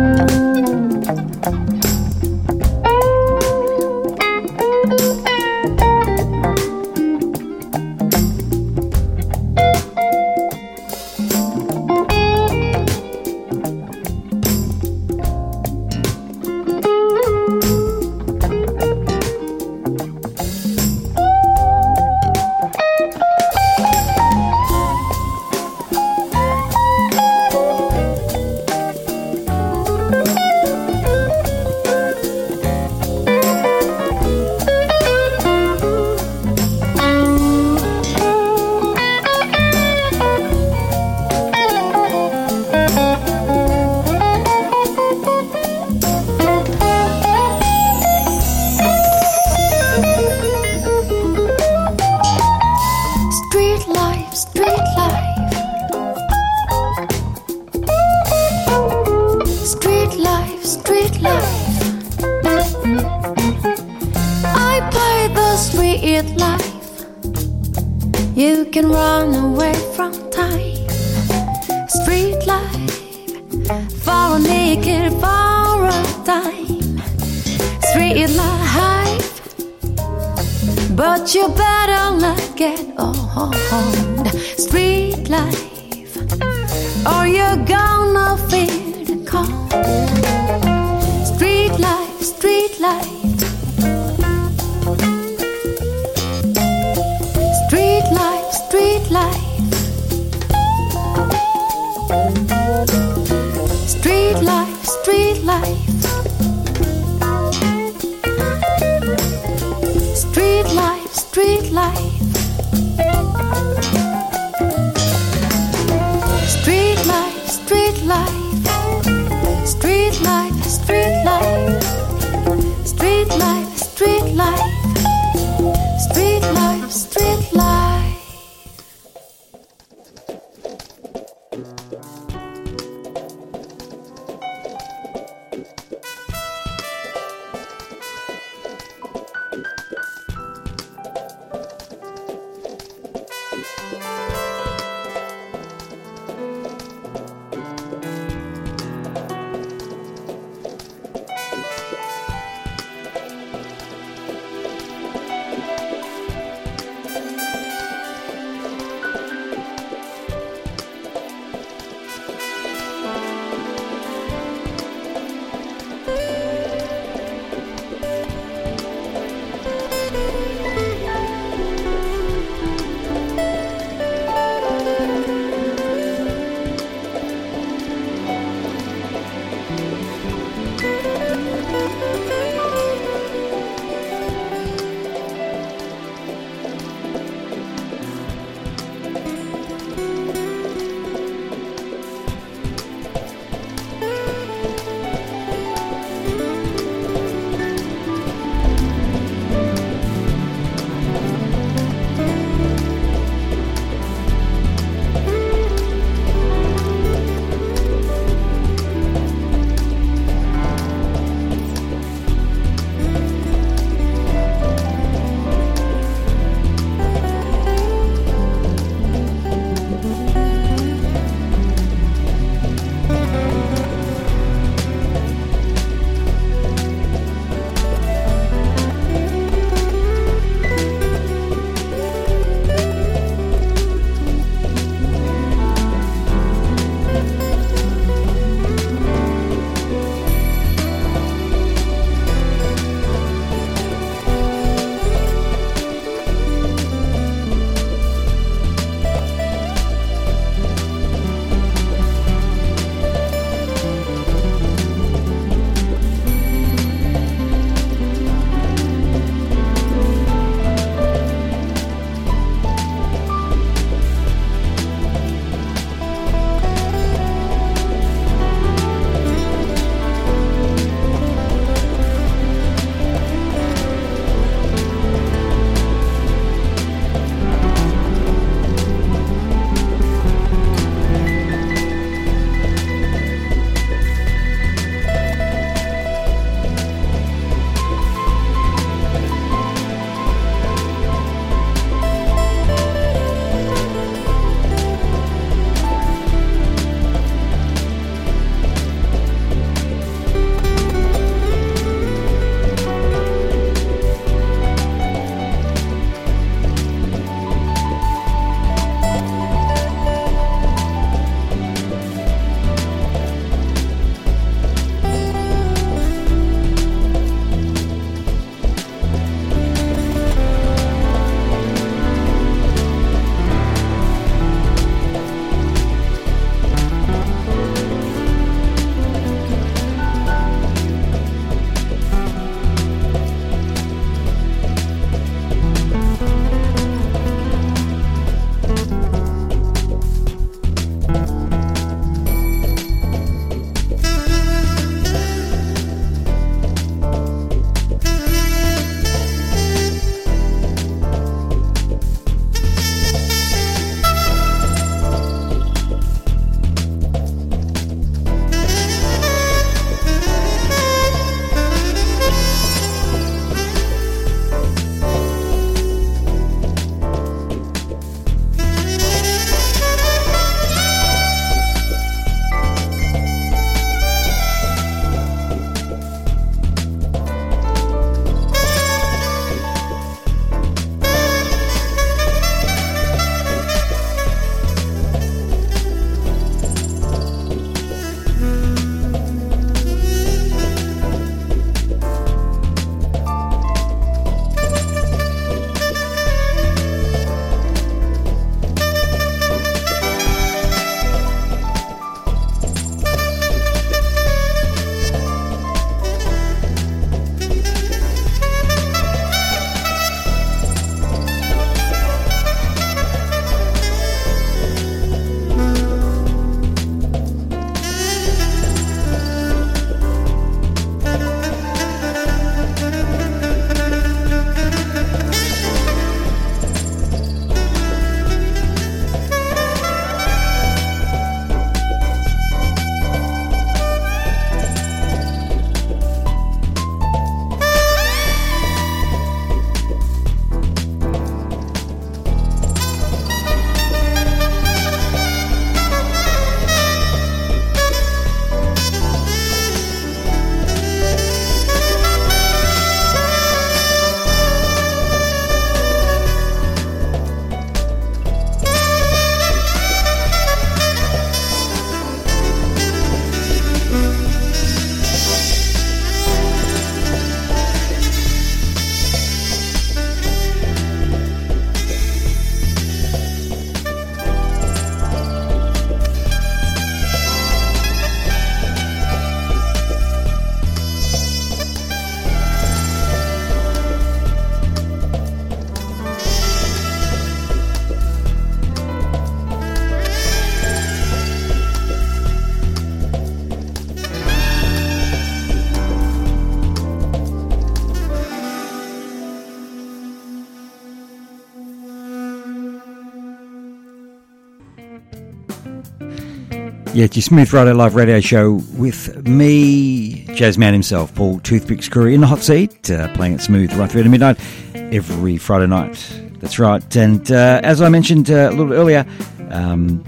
Yeah, 506.94 507.06
your 507.12 507.22
Smooth 507.22 507.48
Friday 507.48 507.72
Live 507.74 507.94
radio 507.94 508.18
show 508.18 508.62
with 508.76 509.26
me, 509.26 510.24
Jazz 510.34 510.56
Man 510.56 510.72
himself, 510.72 511.14
Paul 511.14 511.38
Toothpicks 511.40 511.88
Curry, 511.88 512.14
in 512.14 512.22
the 512.22 512.26
hot 512.26 512.40
seat, 512.40 512.90
uh, 512.90 513.12
playing 513.14 513.34
it 513.34 513.40
smooth 513.40 513.72
right 513.74 513.90
through 513.90 514.04
to 514.04 514.08
midnight 514.08 514.40
every 514.74 515.36
Friday 515.36 515.66
night. 515.66 516.20
That's 516.40 516.58
right. 516.58 516.96
And 516.96 517.30
uh, 517.30 517.60
as 517.62 517.82
I 517.82 517.90
mentioned 517.90 518.30
uh, 518.30 518.48
a 518.50 518.54
little 518.54 518.72
earlier, 518.72 519.06
um, 519.50 519.98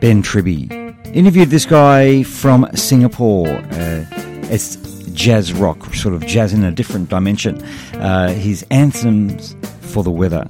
Ben 0.00 0.22
Tribby 0.22 0.68
interviewed 1.14 1.50
this 1.50 1.64
guy 1.64 2.24
from 2.24 2.68
Singapore. 2.74 3.48
Uh, 3.48 4.04
it's 4.50 4.76
jazz 5.12 5.52
rock, 5.52 5.94
sort 5.94 6.14
of 6.14 6.26
jazz 6.26 6.52
in 6.52 6.64
a 6.64 6.72
different 6.72 7.08
dimension. 7.08 7.62
Uh, 7.94 8.28
his 8.30 8.66
anthems 8.70 9.54
for 9.80 10.02
the 10.02 10.10
weather 10.10 10.46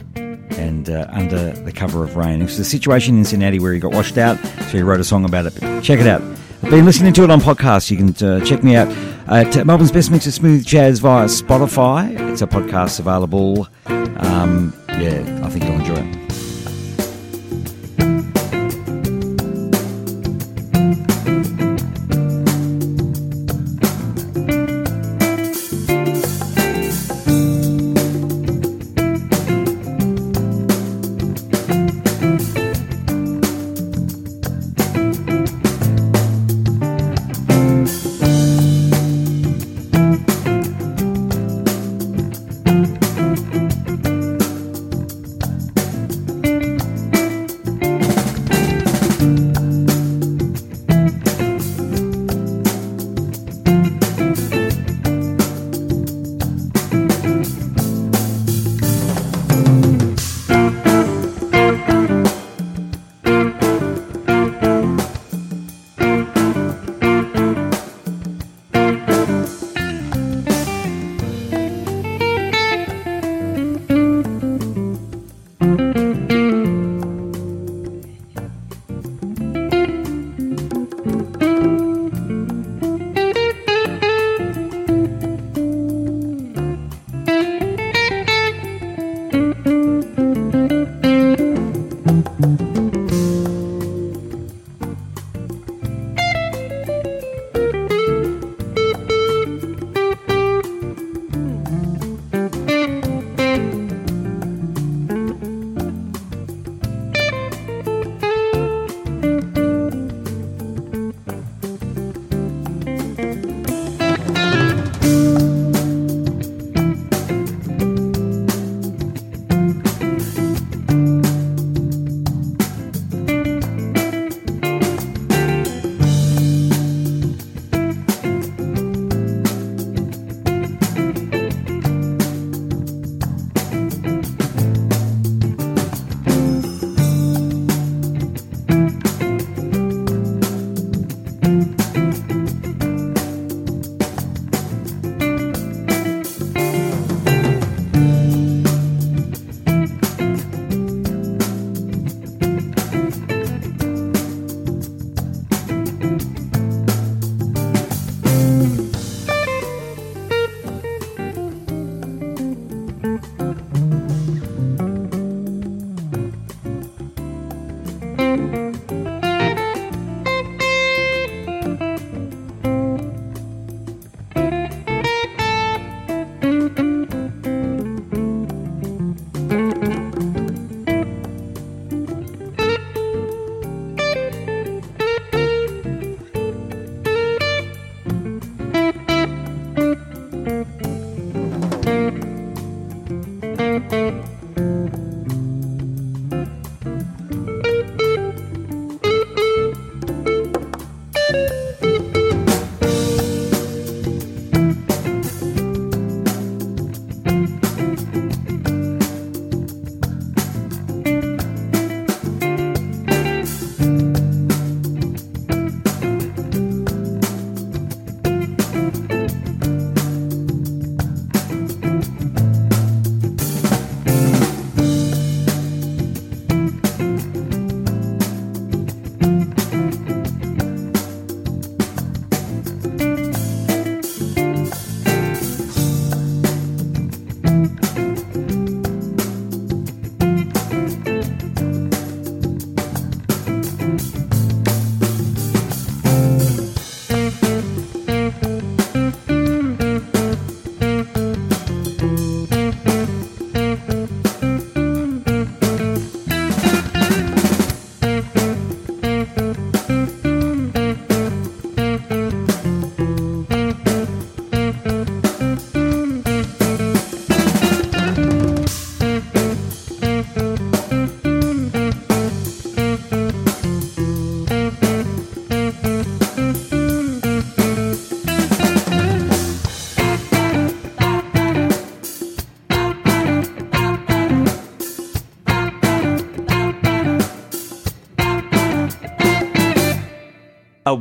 and 0.59 0.89
uh, 0.91 1.07
under 1.11 1.53
the 1.53 1.73
cover 1.73 2.05
of 2.05 2.17
rain. 2.17 2.41
It 2.41 2.45
was 2.45 2.59
a 2.59 2.65
situation 2.65 3.19
in 3.19 3.25
Cincinnati 3.25 3.59
where 3.59 3.73
he 3.73 3.81
got 3.81 3.93
washed 3.93 4.19
out, 4.19 4.39
so 4.39 4.69
he 4.77 4.83
wrote 4.83 5.01
a 5.01 5.05
song 5.05 5.25
about 5.25 5.47
it. 5.47 5.55
But 5.61 5.83
check 5.83 6.01
it 6.01 6.07
out. 6.07 6.23
I've 6.63 6.71
been 6.71 6.85
listening 6.85 7.13
to 7.15 7.25
it 7.25 7.31
on 7.31 7.41
podcast. 7.41 7.91
You 7.91 7.97
can 7.99 8.27
uh, 8.27 8.45
check 8.45 8.65
me 8.65 8.75
out 8.77 8.89
at 9.29 9.67
Melbourne's 9.67 9.93
Best 9.93 10.11
Mix 10.11 10.27
of 10.27 10.33
Smooth 10.33 10.65
Jazz 10.65 10.99
via 10.99 11.27
Spotify. 11.27 12.19
It's 12.33 12.43
a 12.43 12.47
podcast 12.47 13.01
available. 13.01 13.69
Um, 13.87 14.73
yeah, 14.89 15.41
I 15.45 15.51
think 15.51 15.65
you'll 15.65 15.75
enjoy 15.75 15.97
it. 15.97 16.44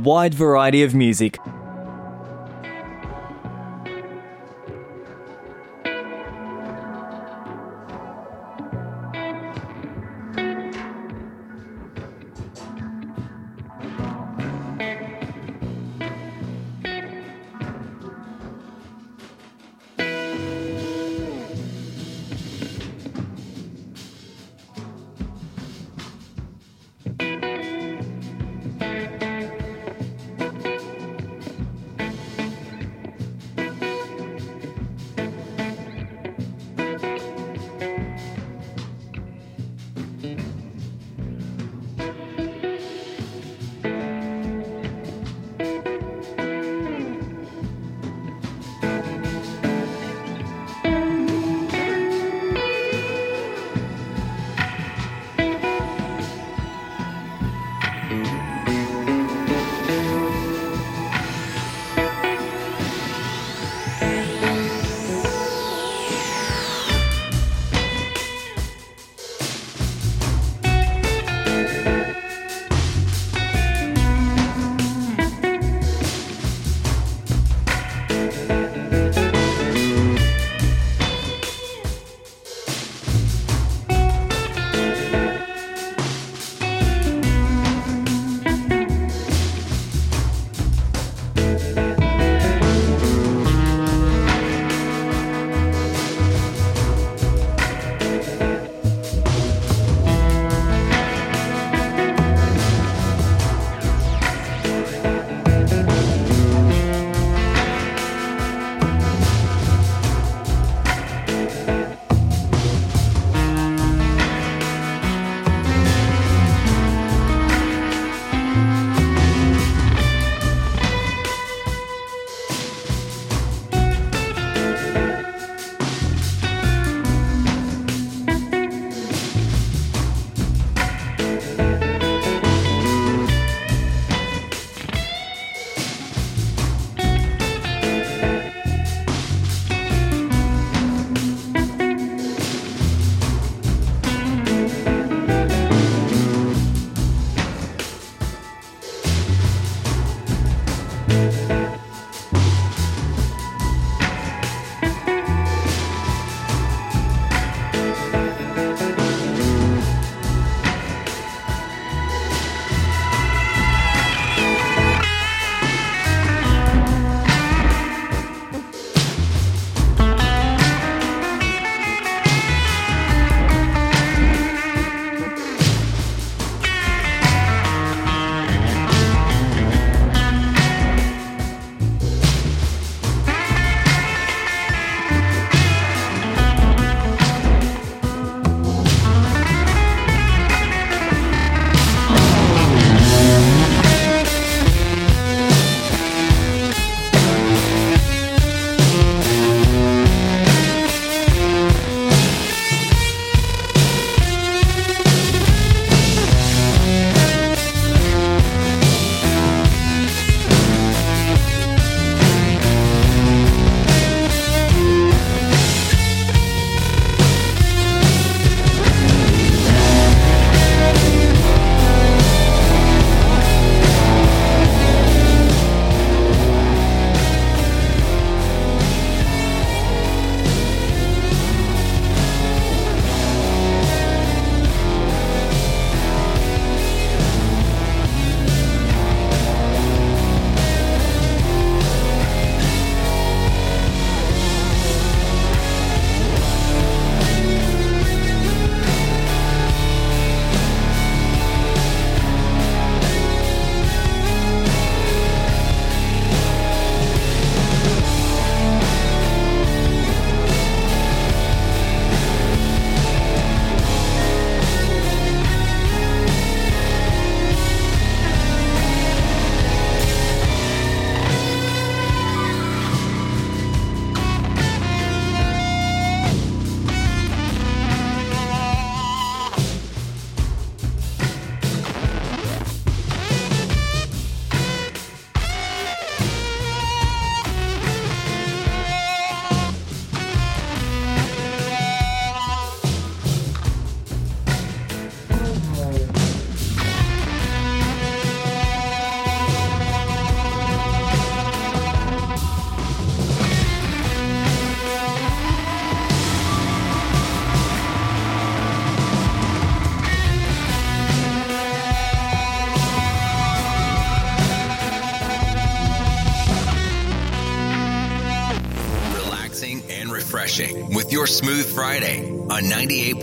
Wide 0.04 0.34
variety 0.34 0.82
of 0.82 0.94
music. 0.94 1.38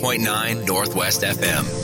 98.9 0.02 0.66
Northwest 0.68 1.22
FM. 1.22 1.81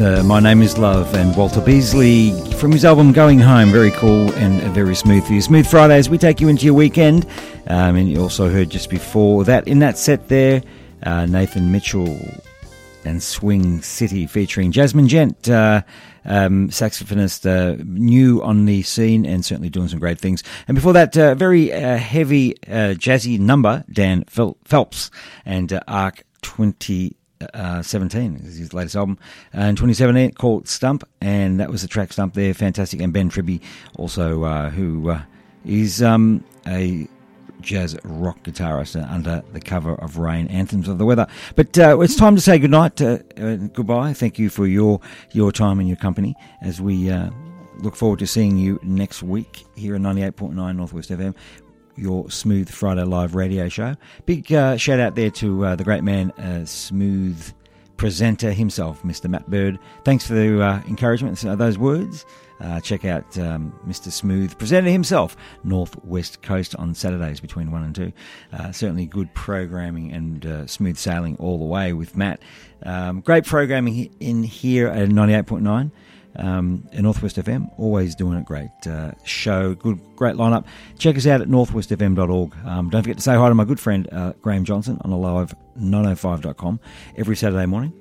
Uh, 0.00 0.22
my 0.22 0.40
name 0.40 0.60
is 0.60 0.76
Love, 0.76 1.14
and 1.14 1.34
Walter 1.36 1.60
Beasley 1.60 2.32
from 2.54 2.70
his 2.70 2.84
album 2.84 3.12
Going 3.12 3.38
Home. 3.38 3.70
Very 3.72 3.92
cool 3.92 4.30
and 4.34 4.60
very 4.74 4.94
smooth 4.94 5.26
for 5.26 5.32
you. 5.32 5.40
Smooth 5.40 5.66
Fridays, 5.66 6.10
we 6.10 6.18
take 6.18 6.40
you 6.40 6.48
into 6.48 6.66
your 6.66 6.74
weekend. 6.74 7.24
Um, 7.68 7.96
and 7.96 8.08
you 8.10 8.20
also 8.20 8.50
heard 8.50 8.68
just 8.68 8.90
before 8.90 9.44
that, 9.44 9.66
in 9.66 9.78
that 9.78 9.96
set 9.96 10.28
there, 10.28 10.62
uh, 11.04 11.24
Nathan 11.26 11.72
Mitchell 11.72 12.18
and 13.04 13.22
Swing 13.22 13.80
City 13.80 14.26
featuring 14.26 14.70
Jasmine 14.70 15.08
Gent, 15.08 15.48
uh, 15.48 15.82
um, 16.24 16.68
saxophonist, 16.68 17.46
uh, 17.46 17.82
new 17.86 18.42
on 18.42 18.66
the 18.66 18.82
scene 18.82 19.24
and 19.24 19.44
certainly 19.44 19.70
doing 19.70 19.88
some 19.88 20.00
great 20.00 20.18
things. 20.18 20.42
And 20.68 20.74
before 20.74 20.92
that, 20.92 21.16
uh, 21.16 21.34
very 21.34 21.72
uh, 21.72 21.96
heavy, 21.96 22.56
uh, 22.66 22.94
jazzy 22.94 23.38
number, 23.38 23.84
Dan 23.90 24.24
Phelps 24.24 25.10
and 25.46 25.72
uh, 25.72 25.80
Arc 25.88 26.24
20 26.42 27.16
uh, 27.54 27.82
17 27.82 28.36
is 28.44 28.56
his 28.56 28.72
latest 28.72 28.96
album 28.96 29.18
in 29.52 29.76
2017 29.76 30.32
called 30.32 30.68
Stump, 30.68 31.06
and 31.20 31.60
that 31.60 31.70
was 31.70 31.82
the 31.82 31.88
track 31.88 32.12
Stump 32.12 32.34
there, 32.34 32.54
fantastic. 32.54 33.00
And 33.00 33.12
Ben 33.12 33.28
Tribby, 33.28 33.60
also, 33.96 34.44
uh, 34.44 34.70
who 34.70 35.10
uh, 35.10 35.22
is 35.64 36.02
um, 36.02 36.44
a 36.66 37.08
jazz 37.60 37.96
rock 38.04 38.42
guitarist 38.44 38.96
under 39.10 39.42
the 39.52 39.60
cover 39.60 39.94
of 39.96 40.18
Rain, 40.18 40.46
Anthems 40.48 40.88
of 40.88 40.98
the 40.98 41.04
Weather. 41.04 41.26
But 41.56 41.78
uh, 41.78 42.00
it's 42.00 42.16
time 42.16 42.34
to 42.36 42.40
say 42.40 42.58
goodnight, 42.58 43.00
uh, 43.02 43.18
goodbye. 43.36 44.12
Thank 44.12 44.38
you 44.38 44.48
for 44.48 44.66
your 44.66 45.00
your 45.32 45.52
time 45.52 45.78
and 45.78 45.88
your 45.88 45.96
company 45.96 46.34
as 46.62 46.80
we 46.80 47.10
uh, 47.10 47.30
look 47.78 47.96
forward 47.96 48.20
to 48.20 48.26
seeing 48.26 48.56
you 48.56 48.78
next 48.82 49.22
week 49.22 49.64
here 49.74 49.94
at 49.94 50.00
98.9 50.00 50.76
Northwest 50.76 51.10
FM 51.10 51.34
your 51.96 52.30
Smooth 52.30 52.68
Friday 52.68 53.04
Live 53.04 53.34
radio 53.34 53.68
show. 53.68 53.96
Big 54.24 54.52
uh, 54.52 54.76
shout 54.76 55.00
out 55.00 55.14
there 55.14 55.30
to 55.32 55.64
uh, 55.64 55.76
the 55.76 55.84
great 55.84 56.04
man, 56.04 56.30
uh, 56.32 56.64
Smooth 56.64 57.52
presenter 57.96 58.52
himself, 58.52 59.02
Mr. 59.02 59.28
Matt 59.28 59.48
Bird. 59.50 59.78
Thanks 60.04 60.26
for 60.26 60.34
the 60.34 60.62
uh, 60.62 60.82
encouragement, 60.86 61.44
uh, 61.44 61.56
those 61.56 61.78
words. 61.78 62.26
Uh, 62.60 62.80
check 62.80 63.04
out 63.04 63.38
um, 63.38 63.78
Mr. 63.86 64.10
Smooth, 64.10 64.56
presenter 64.58 64.90
himself, 64.90 65.36
Northwest 65.62 66.40
Coast 66.42 66.74
on 66.76 66.94
Saturdays 66.94 67.38
between 67.38 67.70
1 67.70 67.82
and 67.82 67.94
2. 67.94 68.12
Uh, 68.52 68.72
certainly 68.72 69.06
good 69.06 69.32
programming 69.34 70.12
and 70.12 70.70
smooth 70.70 70.96
sailing 70.96 71.36
all 71.36 71.58
the 71.58 71.64
way 71.64 71.92
with 71.92 72.16
Matt. 72.16 72.40
Um, 72.82 73.20
great 73.20 73.44
programming 73.44 74.10
in 74.20 74.42
here 74.42 74.88
at 74.88 75.08
98.9 75.08 75.90
um, 76.38 76.88
Northwest 76.92 77.36
FM. 77.36 77.70
Always 77.78 78.14
doing 78.14 78.38
a 78.38 78.42
great. 78.42 78.70
Uh, 78.86 79.12
show, 79.24 79.74
good, 79.74 80.00
great 80.16 80.36
lineup. 80.36 80.64
Check 80.98 81.16
us 81.16 81.26
out 81.26 81.40
at 81.40 81.48
northwestfm.org. 81.48 82.54
Um, 82.64 82.90
don't 82.90 83.02
forget 83.02 83.16
to 83.16 83.22
say 83.22 83.34
hi 83.34 83.48
to 83.48 83.54
my 83.54 83.64
good 83.64 83.80
friend 83.80 84.08
uh, 84.12 84.32
Graham 84.42 84.64
Johnson 84.64 84.98
on 85.02 85.10
a 85.10 85.18
live 85.18 85.54
905.com 85.78 86.80
every 87.16 87.36
Saturday 87.36 87.66
morning. 87.66 87.92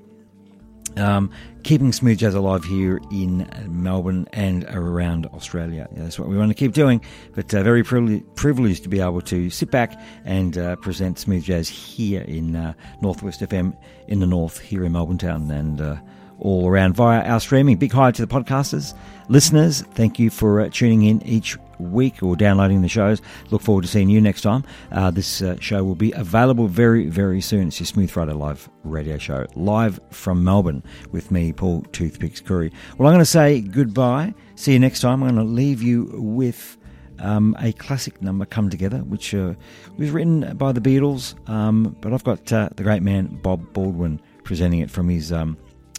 Um, 0.98 1.32
keeping 1.64 1.92
smooth 1.92 2.20
jazz 2.20 2.36
alive 2.36 2.64
here 2.64 3.02
in 3.12 3.50
Melbourne 3.68 4.28
and 4.32 4.64
around 4.66 5.26
Australia. 5.28 5.90
Yeah, 5.92 6.04
that's 6.04 6.18
what 6.18 6.30
we 6.30 6.38
want 6.38 6.52
to 6.52 6.56
keep 6.56 6.74
doing. 6.74 7.02
But 7.34 7.54
uh, 7.54 7.64
very 7.64 7.84
privileged, 7.84 8.24
privileged 8.36 8.84
to 8.84 8.90
be 8.90 9.02
able 9.02 9.22
to 9.22 9.50
sit 9.50 9.72
back 9.72 10.00
and 10.24 10.58
uh, 10.58 10.78
present 10.78 11.20
smooth 11.20 11.44
jazz 11.44 11.68
here 11.68 12.22
in 12.22 12.56
uh, 12.56 12.74
Northwest 13.02 13.42
FM 13.42 13.76
in 14.08 14.20
the 14.20 14.28
north, 14.28 14.60
here 14.60 14.86
in 14.86 14.94
Melbourne 14.94 15.18
town, 15.18 15.52
and 15.52 15.82
uh, 15.82 15.98
all 16.40 16.68
around 16.68 16.96
via 16.96 17.22
our 17.24 17.40
streaming. 17.40 17.78
Big 17.78 17.92
hi 17.92 18.12
to 18.12 18.26
the 18.26 18.28
podcasters, 18.28 18.94
listeners. 19.30 19.82
Thank 19.94 20.20
you 20.20 20.30
for 20.30 20.62
uh, 20.62 20.70
tuning 20.70 21.04
in 21.04 21.22
each 21.24 21.58
week 21.80 22.24
or 22.24 22.36
downloading 22.36 22.82
the 22.82 22.90
shows. 22.90 23.22
Look 23.50 23.62
forward 23.62 23.84
to 23.84 23.88
seeing 23.88 24.10
you 24.10 24.22
next 24.22 24.42
time. 24.42 24.64
Uh, 24.92 25.12
this 25.12 25.42
uh, 25.42 25.58
show 25.60 25.84
will 25.84 25.96
be 25.96 26.12
available 26.14 26.68
very, 26.68 27.08
very 27.08 27.42
soon. 27.42 27.68
It's 27.68 27.80
your 27.80 27.88
Smooth 27.88 28.10
Friday 28.10 28.34
Live 28.34 28.70
radio 28.84 29.18
show, 29.18 29.46
live 29.56 30.00
from 30.12 30.44
Melbourne 30.44 30.84
with 31.12 31.32
me, 31.32 31.52
Paul 31.54 31.82
Toothpicks 31.92 32.42
Curry. 32.42 32.72
Well, 32.98 33.08
I'm 33.08 33.14
going 33.14 33.20
to 33.20 33.26
say 33.26 33.62
goodbye. 33.62 34.34
See 34.56 34.74
you 34.74 34.80
next 34.80 35.02
time. 35.02 35.24
I'm 35.24 35.36
going 35.36 35.46
to 35.46 35.52
leave 35.52 35.82
you 35.82 36.10
with. 36.14 36.78
Um, 37.18 37.56
a 37.62 37.72
classic 37.72 38.22
number, 38.22 38.44
Come 38.44 38.70
Together, 38.70 38.98
which 38.98 39.34
uh, 39.34 39.54
was 39.98 40.10
written 40.10 40.58
by 40.58 40.74
the 40.74 40.82
Beatles, 40.82 41.34
um, 41.50 41.96
but 42.02 42.12
I've 42.12 42.26
got 42.26 42.52
uh, 42.52 42.68
the 42.76 42.84
great 42.84 43.02
man 43.02 43.40
Bob 43.42 43.72
Baldwin 43.72 44.20
presenting 44.44 44.82
it 44.82 44.92
from 44.92 45.08
his 45.08 45.32
um, 45.32 45.58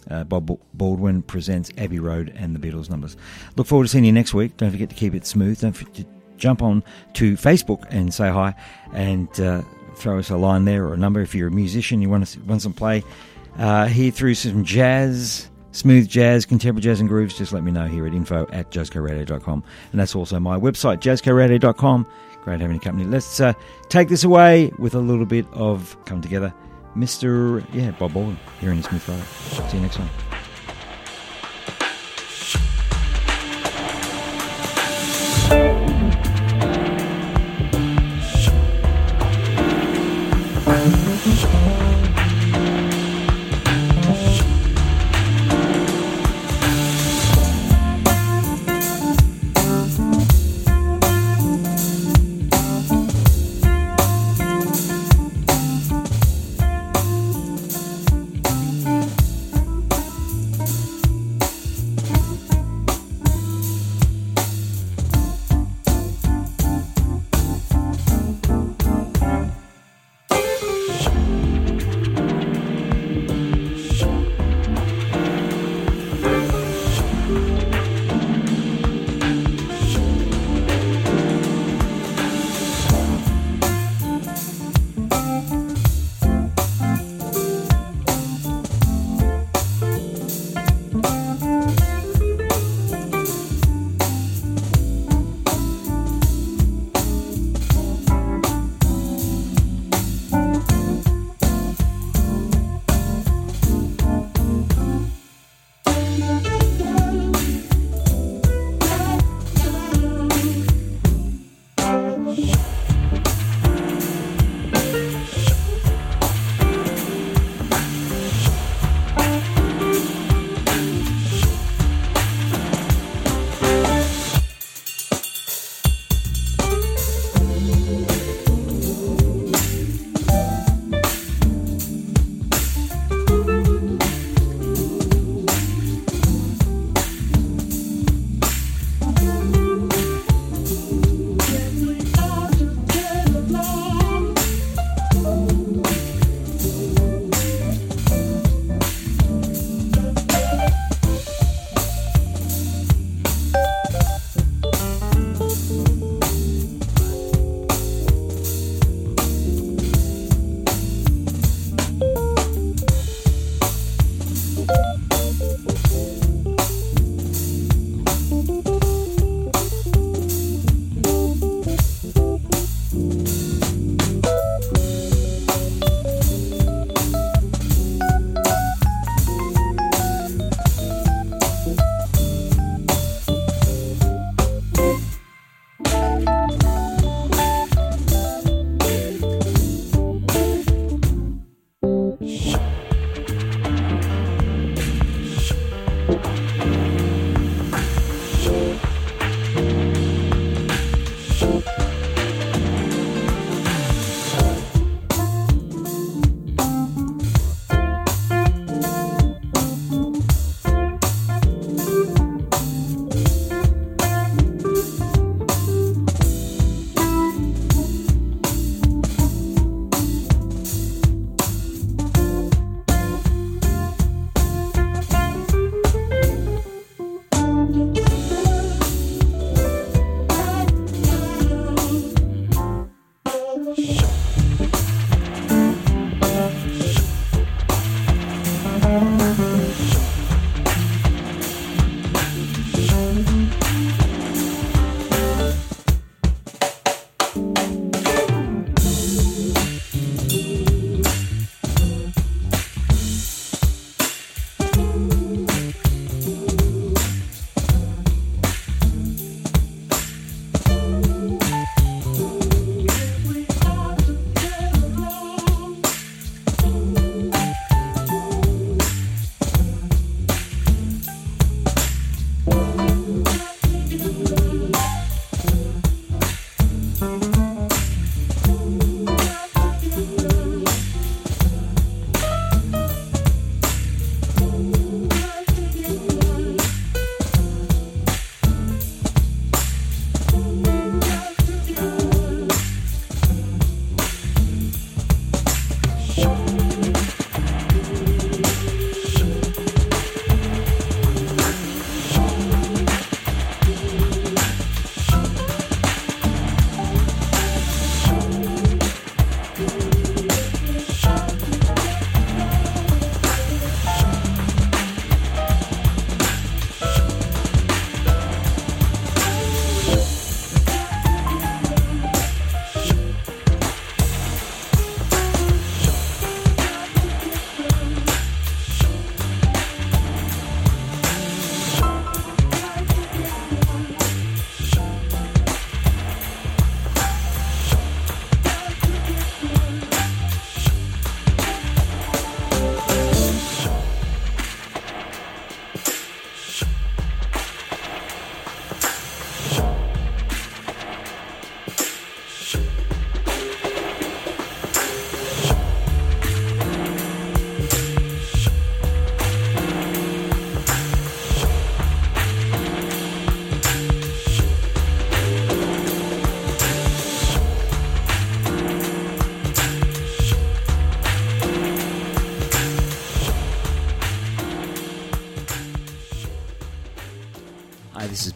uh, 0.09 0.23
Bob 0.23 0.57
Baldwin 0.73 1.21
presents 1.21 1.71
Abbey 1.77 1.99
Road 1.99 2.33
and 2.35 2.55
the 2.55 2.59
Beatles 2.59 2.89
numbers. 2.89 3.17
Look 3.55 3.67
forward 3.67 3.85
to 3.85 3.89
seeing 3.89 4.05
you 4.05 4.11
next 4.11 4.33
week. 4.33 4.57
Don't 4.57 4.71
forget 4.71 4.89
to 4.89 4.95
keep 4.95 5.13
it 5.13 5.25
smooth. 5.25 5.59
Don't 5.59 5.73
forget 5.73 5.95
to 5.95 6.05
jump 6.37 6.61
on 6.61 6.83
to 7.13 7.33
Facebook 7.33 7.85
and 7.89 8.13
say 8.13 8.29
hi 8.29 8.55
and 8.93 9.27
uh, 9.39 9.61
throw 9.95 10.19
us 10.19 10.29
a 10.29 10.37
line 10.37 10.65
there 10.65 10.85
or 10.85 10.93
a 10.93 10.97
number 10.97 11.21
if 11.21 11.35
you're 11.35 11.47
a 11.47 11.51
musician. 11.51 12.01
You 12.01 12.09
want 12.09 12.27
to 12.27 12.39
want 12.41 12.61
some 12.61 12.73
play 12.73 13.03
uh, 13.57 13.87
here 13.87 14.11
through 14.11 14.35
some 14.35 14.63
jazz. 14.63 15.49
Smooth 15.73 16.07
jazz, 16.07 16.43
contemporary 16.43 16.81
jazz 16.81 16.99
and 17.01 17.07
grooves, 17.07 17.37
just 17.37 17.53
let 17.53 17.63
me 17.63 17.71
know 17.71 17.85
here 17.85 18.07
at 18.07 18.13
info 18.13 18.47
at 18.51 18.71
jazzcoradio.com. 18.71 19.63
And 19.91 19.99
that's 19.99 20.15
also 20.15 20.39
my 20.39 20.57
website, 20.57 21.01
jazzcoradio.com. 21.01 22.07
Great 22.41 22.61
having 22.61 22.75
you 22.75 22.79
company. 22.79 23.05
Let's 23.05 23.39
uh, 23.39 23.53
take 23.87 24.07
this 24.07 24.23
away 24.23 24.71
with 24.79 24.95
a 24.95 24.99
little 24.99 25.25
bit 25.25 25.45
of 25.53 25.95
Come 26.05 26.19
Together. 26.21 26.51
Mr. 26.97 27.63
Yeah, 27.73 27.91
Bob 27.91 28.13
Baldwin 28.13 28.39
here 28.59 28.71
in 28.71 28.81
Smooth 28.81 29.01
Friday. 29.01 29.69
See 29.69 29.77
you 29.77 29.83
next 29.83 29.97
time. 29.97 30.26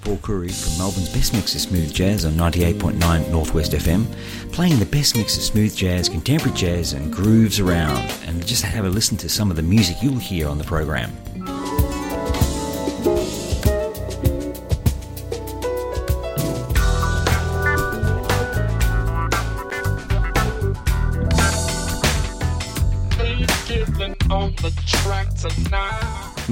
Paul 0.01 0.17
Curry 0.17 0.49
from 0.49 0.77
Melbourne's 0.79 1.13
Best 1.13 1.33
Mix 1.33 1.53
of 1.53 1.61
Smooth 1.61 1.93
Jazz 1.93 2.25
on 2.25 2.33
98.9 2.33 3.29
Northwest 3.29 3.73
FM, 3.73 4.05
playing 4.51 4.79
the 4.79 4.85
best 4.85 5.15
mix 5.15 5.37
of 5.37 5.43
smooth 5.43 5.75
jazz, 5.75 6.09
contemporary 6.09 6.57
jazz, 6.57 6.93
and 6.93 7.13
grooves 7.13 7.59
around. 7.59 7.97
And 8.25 8.45
just 8.45 8.63
have 8.63 8.85
a 8.85 8.89
listen 8.89 9.15
to 9.17 9.29
some 9.29 9.51
of 9.51 9.57
the 9.57 9.63
music 9.63 9.97
you'll 10.01 10.17
hear 10.17 10.47
on 10.47 10.57
the 10.57 10.63
program. 10.63 11.11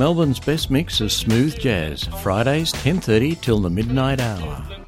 Melbourne's 0.09 0.39
best 0.39 0.71
mix 0.71 1.01
of 1.01 1.11
smooth 1.11 1.59
jazz, 1.59 2.05
Fridays 2.23 2.71
10:30 2.73 3.39
till 3.43 3.59
the 3.59 3.69
midnight 3.69 4.19
hour. 4.19 4.68